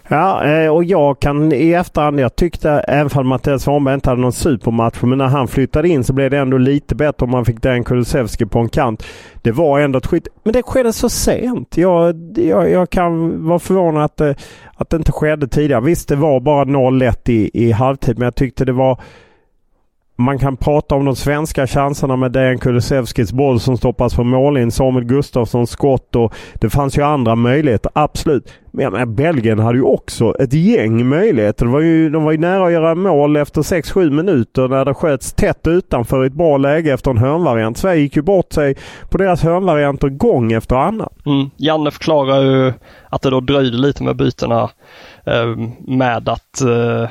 Ja, 0.09 0.43
eh, 0.43 0.69
och 0.69 0.83
jag 0.83 1.19
kan 1.19 1.53
i 1.53 1.71
efterhand, 1.71 2.19
jag 2.19 2.35
tyckte 2.35 2.69
även 2.71 3.11
om 3.13 3.27
Mattias 3.27 3.63
Svanberg 3.63 3.93
inte 3.93 4.09
hade 4.09 4.21
någon 4.21 4.33
supermatch, 4.33 5.01
men 5.01 5.17
när 5.17 5.27
han 5.27 5.47
flyttade 5.47 5.89
in 5.89 6.03
så 6.03 6.13
blev 6.13 6.31
det 6.31 6.37
ändå 6.37 6.57
lite 6.57 6.95
bättre 6.95 7.23
om 7.23 7.31
man 7.31 7.45
fick 7.45 7.61
Dan 7.61 7.83
Kulusevski 7.83 8.45
på 8.45 8.59
en 8.59 8.69
kant. 8.69 9.03
Det 9.41 9.51
var 9.51 9.79
ändå 9.79 9.97
ett 9.97 10.05
skit, 10.05 10.27
men 10.43 10.53
det 10.53 10.63
skedde 10.63 10.93
så 10.93 11.09
sent. 11.09 11.77
Jag, 11.77 12.15
jag, 12.37 12.69
jag 12.69 12.89
kan 12.89 13.45
vara 13.47 13.59
förvånad 13.59 14.03
att 14.03 14.17
det, 14.17 14.35
att 14.75 14.89
det 14.89 14.97
inte 14.97 15.11
skedde 15.11 15.47
tidigare. 15.47 15.81
Visst, 15.81 16.09
det 16.09 16.15
var 16.15 16.39
bara 16.39 16.63
0-1 16.63 17.29
i, 17.29 17.49
i 17.53 17.71
halvtid, 17.71 18.17
men 18.17 18.25
jag 18.25 18.35
tyckte 18.35 18.65
det 18.65 18.73
var 18.73 19.01
man 20.19 20.39
kan 20.39 20.57
prata 20.57 20.95
om 20.95 21.05
de 21.05 21.15
svenska 21.15 21.67
chanserna 21.67 22.15
med 22.15 22.31
Dejan 22.31 22.57
Kulusevskis 22.57 23.31
boll 23.31 23.59
som 23.59 23.77
stoppas 23.77 24.15
på 24.15 24.23
målin. 24.23 24.71
Samuel 24.71 25.05
Gustafssons 25.05 25.69
skott 25.69 26.15
och 26.15 26.33
det 26.53 26.69
fanns 26.69 26.97
ju 26.97 27.01
andra 27.01 27.35
möjligheter. 27.35 27.91
Absolut. 27.95 28.53
Men 28.71 28.91
menar, 28.91 29.05
Belgien 29.05 29.59
hade 29.59 29.77
ju 29.77 29.83
också 29.83 30.35
ett 30.39 30.53
gäng 30.53 31.07
möjligheter. 31.09 31.65
Det 31.65 31.71
var 31.71 31.81
ju, 31.81 32.09
de 32.09 32.23
var 32.23 32.31
ju 32.31 32.37
nära 32.37 32.65
att 32.65 32.71
göra 32.71 32.95
mål 32.95 33.35
efter 33.35 33.61
6-7 33.61 34.09
minuter 34.09 34.67
när 34.67 34.85
det 34.85 34.93
sköts 34.93 35.33
tätt 35.33 35.67
utanför 35.67 36.25
ett 36.25 36.33
bra 36.33 36.57
läge 36.57 36.93
efter 36.93 37.11
en 37.11 37.17
hörnvariant. 37.17 37.77
Sverige 37.77 38.01
gick 38.01 38.15
ju 38.15 38.21
bort 38.21 38.53
sig 38.53 38.75
på 39.09 39.17
deras 39.17 39.43
hörnvarianter 39.43 40.09
gång 40.09 40.51
efter 40.51 40.75
annan. 40.75 41.09
Mm. 41.25 41.49
Janne 41.57 41.91
förklarar 41.91 42.41
ju 42.41 42.73
att 43.09 43.21
det 43.21 43.29
då 43.29 43.39
dröjde 43.39 43.77
lite 43.77 44.03
med 44.03 44.15
bytena 44.15 44.69
eh, 45.25 45.55
med 45.79 46.29
att 46.29 46.61
eh, 46.61 47.09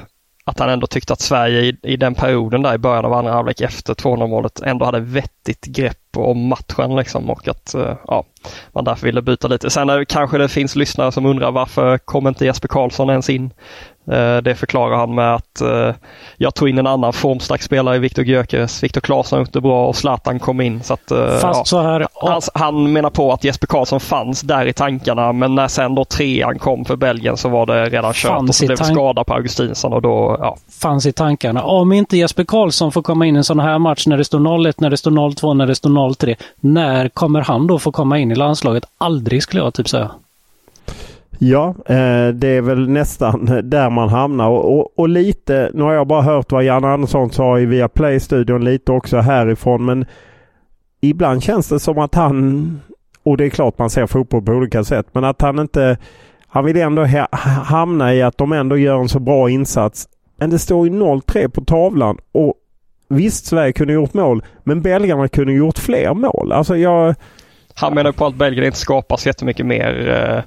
att 0.49 0.59
han 0.59 0.71
ändå 0.71 0.87
tyckte 0.87 1.12
att 1.12 1.21
Sverige 1.21 1.61
i, 1.61 1.76
i 1.83 1.97
den 1.97 2.15
perioden 2.15 2.62
där 2.62 2.75
i 2.75 2.79
början 2.79 3.05
av 3.05 3.12
andra 3.12 3.33
halvlek 3.33 3.61
efter 3.61 3.95
200 3.95 4.26
målet 4.26 4.61
ändå 4.61 4.85
hade 4.85 5.00
vettigt 5.00 5.65
grepp 5.65 6.17
om 6.17 6.49
matchen 6.49 6.97
liksom 6.97 7.31
och 7.31 7.49
att 7.49 7.75
uh, 7.76 7.95
ja, 8.07 8.25
man 8.73 8.85
därför 8.85 9.07
ville 9.07 9.23
byta 9.23 9.49
lite. 9.49 9.71
Sen 9.71 9.91
är, 9.91 10.05
kanske 10.05 10.38
det 10.38 10.49
finns 10.49 10.76
lyssnare 10.76 11.12
som 11.12 11.26
undrar 11.26 11.53
varför 11.53 11.99
kom 11.99 12.26
inte 12.26 12.45
Jesper 12.45 12.69
Karlsson 12.69 13.11
ens 13.11 13.31
in 13.31 13.50
det 14.43 14.55
förklarar 14.59 14.97
han 14.97 15.15
med 15.15 15.35
att 15.35 15.61
eh, 15.61 15.95
jag 16.37 16.55
tog 16.55 16.69
in 16.69 16.79
en 16.79 16.87
annan 16.87 17.13
formstark 17.13 17.63
spelare 17.63 17.97
i 17.97 17.99
Viktor 17.99 18.25
Gyökeres. 18.25 18.83
Viktor 18.83 19.01
Claesson 19.01 19.39
gjorde 19.39 19.61
bra 19.61 19.87
och 19.87 19.97
Zlatan 19.97 20.39
kom 20.39 20.61
in. 20.61 20.83
Så 20.83 20.95
att, 20.95 21.11
eh, 21.11 21.19
ja, 21.19 21.63
så 21.65 21.83
här, 21.83 22.07
han, 22.15 22.41
han, 22.55 22.93
menar 22.93 23.11
på 23.11 23.33
att 23.33 23.45
Jesper 23.45 23.67
Karlsson 23.67 24.01
fanns 24.01 24.41
där 24.41 24.67
i 24.67 24.73
tankarna 24.73 25.33
men 25.33 25.55
när 25.55 25.69
sen 25.69 25.95
då 25.95 26.05
trean 26.05 26.59
kom 26.59 26.85
för 26.85 26.97
Belgien 26.97 27.37
så 27.37 27.49
var 27.49 27.67
det 27.67 27.85
redan 27.85 28.13
kört 28.13 28.49
och 28.49 28.55
så 28.55 28.67
blev 28.67 28.77
skada 28.77 29.25
på 29.25 29.35
Augustinsson 29.35 29.93
och 29.93 30.03
då, 30.03 30.37
ja. 30.41 30.57
Fanns 30.81 31.07
i 31.07 31.13
tankarna. 31.13 31.63
Om 31.63 31.93
inte 31.93 32.17
Jesper 32.17 32.45
Karlsson 32.45 32.93
får 32.93 33.03
komma 33.03 33.27
in 33.27 33.37
i 33.37 33.39
en 33.39 33.45
sån 33.45 33.61
här 33.61 33.79
match 33.79 34.07
när 34.07 34.17
det 34.17 34.25
står 34.25 34.39
0-1, 34.39 34.75
när 34.79 34.91
det 34.91 34.97
står 34.97 35.11
0-2, 35.11 35.55
när 35.55 35.67
det 35.67 35.75
står 35.75 35.91
0-3. 35.91 36.37
När 36.61 37.09
kommer 37.09 37.41
han 37.41 37.67
då 37.67 37.79
få 37.79 37.93
komma 37.93 38.19
in 38.19 38.33
i 38.33 38.35
landslaget? 38.35 38.85
Aldrig 38.99 39.43
skulle 39.43 39.63
jag 39.63 39.75
typ 39.75 39.89
säga. 39.89 40.11
Ja, 41.38 41.69
eh, 41.87 42.28
det 42.28 42.49
är 42.49 42.61
väl 42.61 42.88
nästan 42.88 43.45
där 43.71 43.90
man 43.90 44.09
hamnar 44.09 44.49
och, 44.49 44.78
och, 44.78 44.99
och, 44.99 45.09
lite, 45.09 45.71
nu 45.75 45.83
har 45.83 45.93
jag 45.93 46.07
bara 46.07 46.23
hört 46.23 46.52
vad 46.52 46.64
Jan 46.64 46.85
Andersson 46.85 47.31
sa 47.31 47.59
i 47.59 47.66
Viaplay-studion 47.66 48.64
lite 48.64 48.93
också 48.93 49.16
härifrån 49.16 49.85
men 49.85 50.05
ibland 51.00 51.43
känns 51.43 51.69
det 51.69 51.81
som 51.81 51.99
att 51.99 52.14
han, 52.14 52.81
och 53.23 53.37
det 53.37 53.45
är 53.45 53.50
klart 53.50 53.78
man 53.78 53.90
ser 53.90 54.07
fotboll 54.07 54.43
på 54.43 54.52
olika 54.52 54.85
sätt, 54.85 55.07
men 55.12 55.25
att 55.25 55.43
han 55.43 55.59
inte, 55.59 55.99
han 56.47 56.64
vill 56.64 56.76
ändå 56.76 57.07
hamna 57.64 58.14
i 58.14 58.23
att 58.23 58.38
de 58.38 58.52
ändå 58.52 58.76
gör 58.76 58.99
en 59.00 59.09
så 59.09 59.21
bra 59.21 59.50
insats. 59.50 60.09
Men 60.38 60.50
det 60.50 60.59
står 60.59 60.88
ju 60.88 60.93
0-3 60.93 61.49
på 61.49 61.64
tavlan 61.64 62.19
och 62.33 62.55
visst 63.09 63.47
Sverige 63.47 63.73
kunde 63.73 63.93
gjort 63.93 64.14
mål 64.14 64.45
men 64.64 64.83
belgarna 64.83 65.28
kunde 65.28 65.52
gjort 65.52 65.78
fler 65.78 66.14
mål. 66.14 66.52
Alltså 66.52 66.76
jag 66.76 67.14
han 67.78 67.95
menar 67.95 68.12
på 68.12 68.26
att 68.26 68.35
Belgien 68.35 68.66
inte 68.66 68.78
skapar 68.78 69.16
så 69.16 69.28
jättemycket 69.28 69.66
mer 69.66 70.09
eh, 70.11 70.43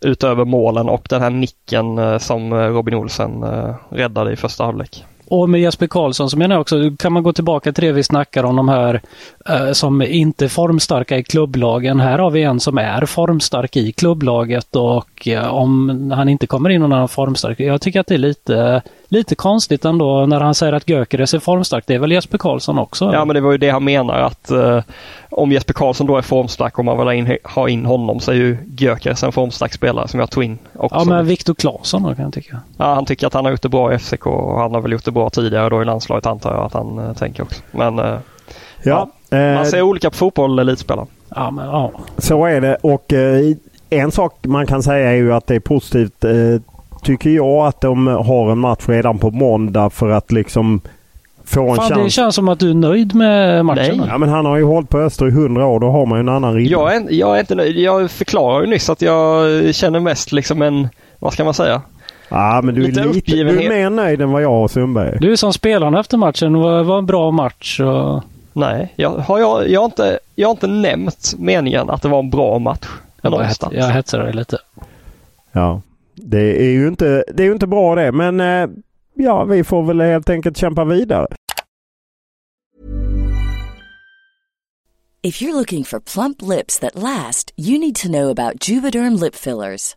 utöver 0.00 0.44
målen 0.44 0.88
och 0.88 1.06
den 1.10 1.22
här 1.22 1.30
nicken 1.30 1.98
eh, 1.98 2.18
som 2.18 2.52
eh, 2.52 2.56
Robin 2.56 2.94
Olsen 2.94 3.42
eh, 3.42 3.74
räddade 3.90 4.32
i 4.32 4.36
första 4.36 4.64
halvlek. 4.64 5.04
Och 5.28 5.50
med 5.50 5.60
Jesper 5.60 5.86
Karlsson 5.86 6.30
så 6.30 6.38
menar 6.38 6.54
jag 6.54 6.60
också, 6.60 6.76
kan 6.98 7.12
man 7.12 7.22
gå 7.22 7.32
tillbaka 7.32 7.72
till 7.72 7.84
det 7.84 7.92
vi 7.92 8.02
snackar 8.02 8.44
om 8.44 8.56
de 8.56 8.68
här 8.68 9.00
eh, 9.48 9.72
som 9.72 10.02
inte 10.02 10.44
är 10.44 10.48
formstarka 10.48 11.18
i 11.18 11.22
klubblagen. 11.22 12.00
Här 12.00 12.18
har 12.18 12.30
vi 12.30 12.42
en 12.42 12.60
som 12.60 12.78
är 12.78 13.06
formstark 13.06 13.76
i 13.76 13.92
klubblaget 13.92 14.76
och 14.76 15.28
eh, 15.28 15.54
om 15.54 16.10
han 16.10 16.28
inte 16.28 16.46
kommer 16.46 16.70
in 16.70 16.80
någon 16.80 16.92
annan 16.92 17.08
formstark. 17.08 17.60
Jag 17.60 17.80
tycker 17.80 18.00
att 18.00 18.06
det 18.06 18.14
är 18.14 18.18
lite, 18.18 18.82
lite 19.08 19.34
konstigt 19.34 19.84
ändå 19.84 20.26
när 20.26 20.40
han 20.40 20.54
säger 20.54 20.72
att 20.72 20.88
Gökeres 20.88 21.34
är 21.34 21.38
formstark. 21.38 21.84
Det 21.86 21.94
är 21.94 21.98
väl 21.98 22.12
Jesper 22.12 22.38
Karlsson 22.38 22.78
också? 22.78 23.10
Ja 23.12 23.24
men 23.24 23.34
det 23.34 23.40
var 23.40 23.52
ju 23.52 23.58
det 23.58 23.70
han 23.70 23.84
menar 23.84 24.14
att 24.14 24.50
eh, 24.50 24.82
om 25.30 25.52
Jesper 25.52 25.74
Karlsson 25.74 26.06
då 26.06 26.16
är 26.16 26.22
formstark 26.22 26.78
och 26.78 26.84
man 26.84 26.98
vill 26.98 27.06
ha 27.06 27.14
in, 27.14 27.38
ha 27.44 27.68
in 27.68 27.86
honom 27.86 28.20
så 28.20 28.30
är 28.30 28.36
ju 28.36 28.58
Gyökeres 28.78 29.22
en 29.22 29.32
formstark 29.32 29.72
spelare 29.72 30.08
som 30.08 30.20
jag 30.20 30.30
tog 30.30 30.44
in 30.44 30.58
också. 30.74 30.96
Ja 30.96 31.04
men 31.04 31.26
Viktor 31.26 31.54
Claesson 31.54 32.02
då 32.02 32.14
kan 32.14 32.24
jag 32.24 32.32
tycka. 32.32 32.60
Ja 32.76 32.94
han 32.94 33.04
tycker 33.04 33.26
att 33.26 33.34
han 33.34 33.44
har 33.44 33.52
gjort 33.52 33.62
det 33.62 33.68
bra 33.68 33.94
i 33.94 33.98
FCK 33.98 34.26
och 34.26 34.60
han 34.60 34.74
har 34.74 34.80
väl 34.80 34.92
gjort 34.92 35.04
det 35.04 35.10
bra 35.10 35.30
tidigare 35.30 35.68
då 35.68 35.82
i 35.82 35.84
landslaget 35.84 36.26
antar 36.26 36.54
jag 36.54 36.64
att 36.64 36.72
han 36.72 36.98
äh, 36.98 37.12
tänker 37.12 37.42
också. 37.42 37.62
Men 37.70 37.98
äh, 37.98 38.04
ja, 38.04 38.18
ja, 38.82 39.08
man 39.30 39.56
eh, 39.56 39.62
ser 39.62 39.82
olika 39.82 40.10
på 40.10 40.16
fotboll 40.16 40.58
elitspelare. 40.58 41.06
Ja 41.28 41.50
men 41.50 41.66
ja. 41.66 41.92
Så 42.18 42.46
är 42.46 42.60
det 42.60 42.76
och 42.82 43.12
en 43.90 44.12
sak 44.12 44.34
man 44.42 44.66
kan 44.66 44.82
säga 44.82 45.10
är 45.10 45.14
ju 45.14 45.34
att 45.34 45.46
det 45.46 45.54
är 45.54 45.60
positivt 45.60 46.24
tycker 47.06 47.30
jag 47.30 47.66
att 47.66 47.80
de 47.80 48.06
har 48.06 48.52
en 48.52 48.58
match 48.58 48.88
redan 48.88 49.18
på 49.18 49.30
måndag 49.30 49.90
för 49.90 50.10
att 50.10 50.32
liksom 50.32 50.80
få 51.44 51.70
en 51.70 51.76
Fan, 51.76 51.88
chans. 51.88 52.02
Det 52.04 52.10
känns 52.10 52.34
som 52.34 52.48
att 52.48 52.58
du 52.58 52.70
är 52.70 52.74
nöjd 52.74 53.14
med 53.14 53.64
matchen. 53.64 53.98
Nej. 53.98 54.08
Ja, 54.08 54.18
men 54.18 54.28
han 54.28 54.46
har 54.46 54.56
ju 54.56 54.64
hållit 54.64 54.88
på 54.88 54.98
Öster 54.98 55.28
i 55.28 55.30
hundra 55.30 55.66
år. 55.66 55.80
Då 55.80 55.90
har 55.90 56.06
man 56.06 56.18
ju 56.18 56.20
en 56.20 56.28
annan 56.28 56.54
ribba. 56.54 56.70
Jag 56.70 56.96
är, 56.96 57.06
jag 57.10 57.36
är 57.36 57.40
inte 57.40 57.54
nöjd. 57.54 57.78
Jag 57.78 58.10
förklarar 58.10 58.60
ju 58.60 58.66
nyss 58.66 58.90
att 58.90 59.02
jag 59.02 59.74
känner 59.74 60.00
mest 60.00 60.32
liksom 60.32 60.62
en, 60.62 60.88
vad 61.18 61.32
ska 61.32 61.44
man 61.44 61.54
säga? 61.54 61.82
Ja, 62.28 62.60
men 62.64 62.74
du 62.74 62.84
är, 62.84 62.86
lite, 62.88 63.32
du 63.32 63.40
är 63.40 63.68
mer 63.68 63.90
nöjd 63.90 64.20
än 64.20 64.30
vad 64.32 64.42
jag 64.42 64.62
och 64.62 64.70
Sundberg 64.70 65.18
Du 65.20 65.32
är 65.32 65.36
som 65.36 65.52
spelarna 65.52 66.00
efter 66.00 66.16
matchen. 66.16 66.52
Det 66.52 66.58
var, 66.58 66.82
var 66.82 66.98
en 66.98 67.06
bra 67.06 67.30
match. 67.30 67.80
Och... 67.80 68.22
Nej, 68.52 68.92
jag 68.96 69.10
har, 69.10 69.38
jag, 69.38 69.68
jag, 69.68 69.80
har 69.80 69.84
inte, 69.84 70.18
jag 70.34 70.48
har 70.48 70.52
inte 70.52 70.66
nämnt 70.66 71.34
meningen 71.38 71.90
att 71.90 72.02
det 72.02 72.08
var 72.08 72.18
en 72.18 72.30
bra 72.30 72.58
match. 72.58 72.86
Jag, 73.22 73.46
jag 73.70 73.90
hetsar 73.90 74.18
dig 74.18 74.32
lite. 74.32 74.58
Ja, 75.52 75.80
det 76.16 76.62
är 76.62 76.70
ju 76.70 76.88
inte, 76.88 77.24
det 77.34 77.44
är 77.44 77.52
inte 77.52 77.66
bra 77.66 77.94
det. 77.94 78.12
Men 78.12 78.40
eh, 78.40 78.68
ja, 79.14 79.44
vi 79.44 79.64
får 79.64 79.82
väl 79.82 80.00
helt 80.00 80.30
enkelt 80.30 80.56
kämpa 80.56 80.84
vidare. 80.84 81.26
If 85.22 85.42
you're 85.42 85.54
looking 85.54 85.84
for 85.84 86.00
plump 86.00 86.42
lips 86.42 86.78
that 86.78 86.94
last, 86.94 87.52
you 87.56 87.78
need 87.78 87.96
to 87.96 88.08
know 88.08 88.30
about 88.30 88.68
Juvederm 88.68 89.20
lip 89.20 89.34
fillers. 89.34 89.96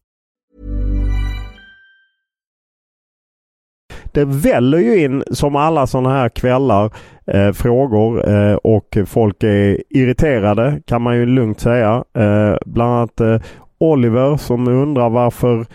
Det 4.11 4.25
väller 4.25 4.77
ju 4.77 5.03
in 5.03 5.23
som 5.31 5.55
alla 5.55 5.87
sådana 5.87 6.09
här 6.09 6.29
kvällar 6.29 6.91
eh, 7.27 7.51
frågor 7.51 8.29
eh, 8.29 8.53
och 8.55 8.97
folk 9.05 9.43
är 9.43 9.83
irriterade 9.89 10.81
kan 10.85 11.01
man 11.01 11.15
ju 11.15 11.25
lugnt 11.25 11.59
säga. 11.59 12.03
Eh, 12.17 12.55
bland 12.65 12.91
annat 12.91 13.21
eh, 13.21 13.41
Oliver 13.77 14.37
som 14.37 14.67
undrar 14.67 15.09
varför 15.09 15.65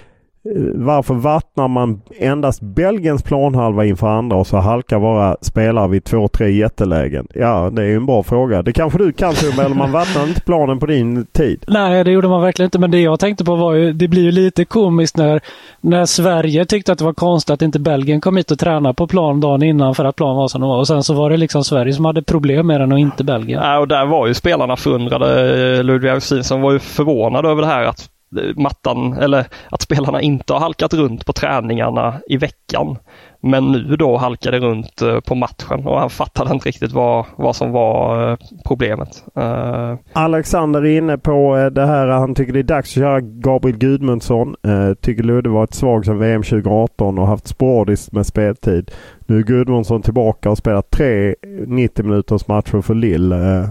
varför 0.74 1.14
vattnar 1.14 1.68
man 1.68 2.02
endast 2.18 2.60
Belgiens 2.62 3.22
planhalva 3.22 3.84
inför 3.84 4.06
andra 4.06 4.36
och 4.36 4.46
så 4.46 4.56
halkar 4.56 4.98
våra 4.98 5.36
spelare 5.40 5.88
vid 5.88 6.04
två, 6.04 6.28
tre 6.28 6.50
jättelägen? 6.50 7.26
Ja, 7.34 7.70
det 7.72 7.82
är 7.82 7.86
ju 7.86 7.96
en 7.96 8.06
bra 8.06 8.22
fråga. 8.22 8.62
Det 8.62 8.72
kanske 8.72 8.98
du 8.98 9.12
kan 9.12 9.34
Tumba, 9.34 9.64
eller 9.64 9.74
man 9.74 9.92
vattnar 9.92 10.22
inte 10.22 10.40
planen 10.40 10.78
på 10.78 10.86
din 10.86 11.26
tid? 11.26 11.64
Nej, 11.68 12.04
det 12.04 12.10
gjorde 12.10 12.28
man 12.28 12.42
verkligen 12.42 12.66
inte. 12.66 12.78
Men 12.78 12.90
det 12.90 13.00
jag 13.00 13.20
tänkte 13.20 13.44
på 13.44 13.56
var 13.56 13.74
ju, 13.74 13.92
det 13.92 14.08
blir 14.08 14.22
ju 14.22 14.30
lite 14.30 14.64
komiskt 14.64 15.16
när, 15.16 15.40
när 15.80 16.04
Sverige 16.04 16.64
tyckte 16.64 16.92
att 16.92 16.98
det 16.98 17.04
var 17.04 17.12
konstigt 17.12 17.50
att 17.50 17.62
inte 17.62 17.78
Belgien 17.78 18.20
kom 18.20 18.36
hit 18.36 18.50
och 18.50 18.58
tränade 18.58 18.94
på 18.94 19.06
plan 19.06 19.40
dagen 19.40 19.62
innan 19.62 19.94
för 19.94 20.04
att 20.04 20.16
planen 20.16 20.36
var 20.36 20.48
som 20.48 20.60
den 20.60 20.70
var. 20.70 20.78
Och 20.78 20.86
sen 20.86 21.02
så 21.02 21.14
var 21.14 21.30
det 21.30 21.36
liksom 21.36 21.64
Sverige 21.64 21.92
som 21.92 22.04
hade 22.04 22.22
problem 22.22 22.66
med 22.66 22.80
den 22.80 22.92
och 22.92 22.98
inte 22.98 23.24
Belgien. 23.24 23.62
Ja, 23.62 23.78
och 23.78 23.88
där 23.88 24.06
var 24.06 24.26
ju 24.26 24.34
spelarna 24.34 24.76
förundrade. 24.76 25.82
Ludvig 25.82 26.08
Augustinsson 26.08 26.60
var 26.60 26.72
ju 26.72 26.78
förvånad 26.78 27.46
över 27.46 27.62
det 27.62 27.68
här 27.68 27.84
att 27.84 28.10
mattan 28.56 29.12
eller 29.12 29.46
att 29.70 29.82
spelarna 29.82 30.20
inte 30.20 30.52
har 30.52 30.60
halkat 30.60 30.94
runt 30.94 31.26
på 31.26 31.32
träningarna 31.32 32.14
i 32.28 32.36
veckan. 32.36 32.98
Men 33.40 33.72
nu 33.72 33.96
då 33.96 34.16
halkade 34.16 34.58
runt 34.58 35.02
eh, 35.02 35.20
på 35.20 35.34
matchen 35.34 35.86
och 35.86 36.00
han 36.00 36.10
fattade 36.10 36.54
inte 36.54 36.68
riktigt 36.68 36.92
vad, 36.92 37.24
vad 37.36 37.56
som 37.56 37.72
var 37.72 38.30
eh, 38.30 38.38
problemet. 38.66 39.24
Eh, 39.36 39.94
Alexander 40.12 40.84
är 40.84 40.98
inne 40.98 41.18
på 41.18 41.70
det 41.72 41.86
här. 41.86 42.06
Han 42.06 42.34
tycker 42.34 42.52
det 42.52 42.58
är 42.58 42.62
dags 42.62 42.90
att 42.90 42.94
köra 42.94 43.20
Gabriel 43.20 43.78
Gudmundsson. 43.78 44.54
Tycker 45.00 45.22
Ludde 45.22 45.50
varit 45.50 45.74
svag 45.74 46.04
sedan 46.04 46.18
VM 46.18 46.42
2018 46.42 47.18
och 47.18 47.26
haft 47.26 47.48
sporadiskt 47.48 48.12
med 48.12 48.26
speltid. 48.26 48.90
Nu 49.26 49.38
är 49.38 49.42
Gudmundsson 49.42 50.02
tillbaka 50.02 50.50
och 50.50 50.58
spelat 50.58 50.90
tre 50.90 51.34
90 51.66 52.04
minuters 52.04 52.48
matcher 52.48 52.80
för 52.80 52.94
Lille. 52.94 53.68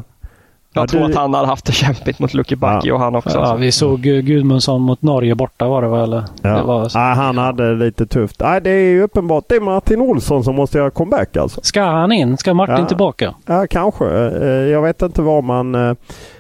Jag 0.76 0.84
ja, 0.84 0.88
tror 0.88 1.02
du... 1.02 1.06
att 1.06 1.16
han 1.16 1.34
hade 1.34 1.48
haft 1.48 1.66
det 1.66 1.72
kämpigt 1.72 2.20
mot 2.20 2.34
Lucky 2.34 2.56
Backi 2.56 2.88
ja. 2.88 2.94
och 2.94 3.00
han 3.00 3.16
också. 3.16 3.38
Ja, 3.38 3.56
vi 3.56 3.72
såg 3.72 4.02
Gudmundsson 4.02 4.82
mot 4.82 5.02
Norge 5.02 5.36
borta 5.36 5.68
var 5.68 5.82
det 5.82 5.88
väl? 5.88 6.04
Eller? 6.04 6.24
Ja. 6.42 6.50
Det 6.50 6.64
var 6.64 6.92
ja, 6.94 7.00
han 7.00 7.38
hade 7.38 7.70
det 7.70 7.86
lite 7.86 8.06
tufft. 8.06 8.40
Nej, 8.40 8.62
det 8.62 8.70
är 8.70 9.02
uppenbart 9.02 9.44
det 9.50 9.56
är 9.56 9.62
Martin 9.62 10.02
Olsson 10.02 10.44
som 10.44 10.56
måste 10.56 10.78
göra 10.78 10.90
comeback 10.90 11.38
alltså. 11.38 11.62
Ska 11.64 11.84
han 11.84 12.12
in? 12.12 12.38
Ska 12.38 12.54
Martin 12.54 12.76
ja. 12.80 12.86
tillbaka? 12.86 13.34
Ja, 13.46 13.68
kanske. 13.70 14.06
Eh, 14.06 14.48
jag 14.48 14.82
vet 14.82 15.02
inte 15.02 15.22
vad 15.22 15.44
man 15.44 15.76
eh, 15.76 15.96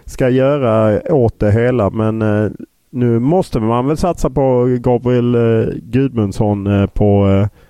ska 0.06 0.30
göra 0.30 1.02
åt 1.14 1.40
det 1.40 1.52
hela 1.52 1.90
men 1.90 2.22
eh, 2.22 2.52
nu 2.90 3.20
måste 3.20 3.60
man 3.60 3.88
väl 3.88 3.98
satsa 3.98 4.30
på 4.30 4.78
Gabriel 4.80 5.36
Gudmundsson 5.84 6.88
på 6.94 7.28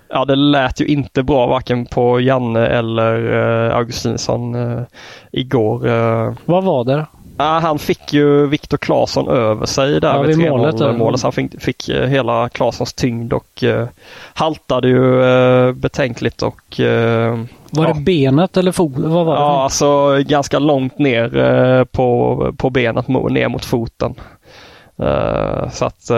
ja, 0.09 0.25
det 0.25 0.35
lät 0.35 0.81
ju 0.81 0.85
inte 0.85 1.23
bra 1.23 1.47
varken 1.47 1.85
på 1.85 2.19
Janne 2.19 2.67
eller 2.67 3.17
uh, 3.17 3.75
Augustinsson 3.75 4.55
uh, 4.55 4.83
igår. 5.31 5.87
Uh. 5.87 6.33
Vad 6.45 6.63
var 6.63 6.83
det? 6.83 7.05
Uh, 7.39 7.45
han 7.45 7.79
fick 7.79 8.13
ju 8.13 8.47
Viktor 8.47 8.77
Claesson 8.77 9.27
över 9.27 9.65
sig 9.65 9.99
där 10.01 10.15
ja, 10.15 10.21
vid 10.21 10.37
målet, 10.37 10.97
målet. 10.97 11.19
Så 11.19 11.27
han 11.27 11.31
fick, 11.31 11.61
fick 11.61 11.89
uh, 11.89 12.01
hela 12.01 12.49
Claessons 12.49 12.93
tyngd 12.93 13.33
och 13.33 13.63
uh, 13.63 13.85
haltade 14.33 14.87
ju 14.87 15.03
uh, 15.03 15.73
betänkligt 15.73 16.41
och 16.41 16.79
var 17.69 17.87
ja. 17.87 17.93
det 17.93 18.01
benet 18.01 18.57
eller 18.57 18.71
foten? 18.71 19.11
Vad 19.11 19.25
var 19.25 19.33
det? 19.35 19.41
Ja, 19.41 19.63
alltså 19.63 20.17
ganska 20.23 20.59
långt 20.59 20.99
ner 20.99 21.85
på, 21.85 22.53
på 22.57 22.69
benet 22.69 23.07
ner 23.07 23.47
mot 23.47 23.65
foten. 23.65 24.15
så 25.71 25.85
att 25.85 26.11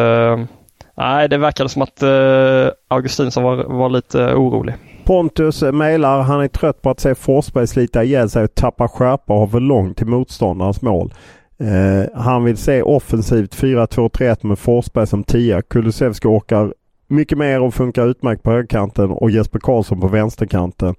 Nej, 0.98 1.30
det 1.30 1.38
verkade 1.38 1.70
som 1.70 1.82
att 1.82 2.04
eh, 2.04 2.74
Augustinsson 2.88 3.44
var, 3.44 3.56
var 3.56 3.90
lite 3.90 4.24
eh, 4.24 4.40
orolig. 4.40 4.76
Pontus 5.04 5.64
eh, 5.64 5.72
mejlar. 5.72 6.22
Han 6.22 6.42
är 6.42 6.48
trött 6.48 6.82
på 6.82 6.90
att 6.90 7.00
se 7.00 7.16
Forsberg 7.16 7.68
slita 7.68 8.04
ihjäl 8.04 8.30
sig 8.30 8.44
och 8.44 8.56
tappa 8.56 8.88
skärpa 8.88 9.34
och 9.34 9.40
ha 9.40 9.48
för 9.48 9.60
långt 9.60 9.98
till 9.98 10.08
motståndarens 10.08 10.82
mål. 10.82 11.14
Eh, 11.60 12.22
han 12.22 12.44
vill 12.44 12.58
se 12.58 12.82
offensivt 12.82 13.56
4-2-3-1 13.56 14.46
med 14.46 14.60
Forsberg 14.60 15.08
som 15.08 15.24
tia. 15.24 15.62
Kulusevski 15.62 16.28
orkar 16.28 16.74
mycket 17.08 17.38
mer 17.38 17.62
och 17.62 17.74
funkar 17.74 18.08
utmärkt 18.08 18.44
på 18.44 18.52
högerkanten 18.52 19.12
och 19.12 19.32
Jesper 19.32 19.60
Karlsson 19.60 20.02
på 20.02 20.08
vänsterkanten. 20.08 20.96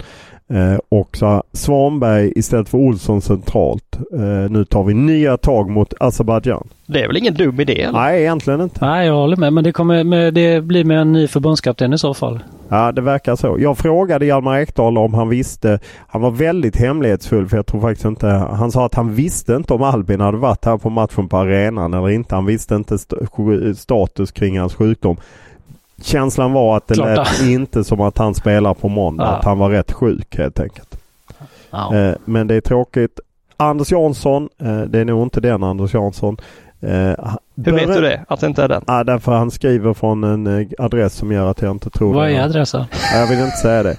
Eh, 0.50 0.78
och 0.88 1.16
så 1.16 1.42
Svanberg 1.52 2.32
istället 2.36 2.68
för 2.68 2.78
Olsson 2.78 3.20
centralt. 3.20 3.98
Eh, 4.12 4.50
nu 4.50 4.64
tar 4.64 4.84
vi 4.84 4.94
nya 4.94 5.36
tag 5.36 5.70
mot 5.70 5.94
Azerbajdzjan. 6.00 6.68
Det 6.86 7.02
är 7.02 7.06
väl 7.06 7.16
ingen 7.16 7.34
dum 7.34 7.60
idé? 7.60 7.82
Eller? 7.82 7.98
Nej, 7.98 8.20
egentligen 8.20 8.60
inte. 8.60 8.86
Nej, 8.86 9.06
jag 9.06 9.14
håller 9.14 9.36
med. 9.36 9.52
Men 9.52 9.64
det, 9.64 9.72
kommer 9.72 10.04
med, 10.04 10.34
det 10.34 10.64
blir 10.64 10.84
med 10.84 11.00
en 11.00 11.12
ny 11.12 11.28
förbundskapten 11.28 11.92
i 11.92 11.98
så 11.98 12.14
fall. 12.14 12.42
Ja, 12.68 12.92
det 12.92 13.00
verkar 13.00 13.36
så. 13.36 13.56
Jag 13.58 13.78
frågade 13.78 14.26
Hjalmar 14.26 14.58
Ekdal 14.58 14.98
om 14.98 15.14
han 15.14 15.28
visste. 15.28 15.78
Han 16.08 16.22
var 16.22 16.30
väldigt 16.30 16.76
hemlighetsfull 16.76 17.48
för 17.48 17.56
jag 17.56 17.66
tror 17.66 17.80
faktiskt 17.80 18.04
inte. 18.04 18.26
Han 18.26 18.70
sa 18.70 18.86
att 18.86 18.94
han 18.94 19.14
visste 19.14 19.54
inte 19.54 19.74
om 19.74 19.82
Albin 19.82 20.20
hade 20.20 20.38
varit 20.38 20.64
här 20.64 20.78
på 20.78 20.90
matchen 20.90 21.28
på 21.28 21.36
arenan 21.36 21.94
eller 21.94 22.10
inte. 22.10 22.34
Han 22.34 22.46
visste 22.46 22.74
inte 22.74 22.94
st 22.94 23.16
status 23.76 24.32
kring 24.32 24.58
hans 24.58 24.74
sjukdom. 24.74 25.16
Känslan 26.02 26.52
var 26.52 26.76
att 26.76 26.86
det 26.86 26.94
Klart. 26.94 27.16
lät 27.16 27.42
inte 27.42 27.84
som 27.84 28.00
att 28.00 28.18
han 28.18 28.34
spelar 28.34 28.74
på 28.74 28.88
måndag. 28.88 29.24
Ja. 29.24 29.30
Att 29.30 29.44
han 29.44 29.58
var 29.58 29.70
rätt 29.70 29.92
sjuk 29.92 30.36
helt 30.38 30.60
enkelt. 30.60 30.98
Ja. 31.70 31.96
Eh, 31.96 32.14
men 32.24 32.46
det 32.46 32.54
är 32.54 32.60
tråkigt. 32.60 33.20
Anders 33.56 33.92
Jansson, 33.92 34.48
eh, 34.58 34.80
det 34.80 34.98
är 34.98 35.04
nog 35.04 35.22
inte 35.22 35.40
den 35.40 35.62
Anders 35.62 35.94
Jansson. 35.94 36.36
Eh, 36.80 36.90
Hur 37.64 37.72
vet 37.72 37.94
du 37.94 38.00
det? 38.00 38.24
Att 38.28 38.40
det 38.40 38.46
inte 38.46 38.62
är 38.62 38.68
den? 38.68 38.84
Ja, 38.86 39.04
därför 39.04 39.32
han 39.32 39.50
skriver 39.50 39.94
från 39.94 40.24
en 40.24 40.68
adress 40.78 41.14
som 41.14 41.32
gör 41.32 41.50
att 41.50 41.62
jag 41.62 41.70
inte 41.70 41.90
tror 41.90 42.14
Vad 42.14 42.30
är 42.30 42.40
adressen? 42.40 42.84
Jag 43.14 43.26
vill 43.26 43.38
inte 43.38 43.56
säga 43.56 43.82
det. 43.82 43.96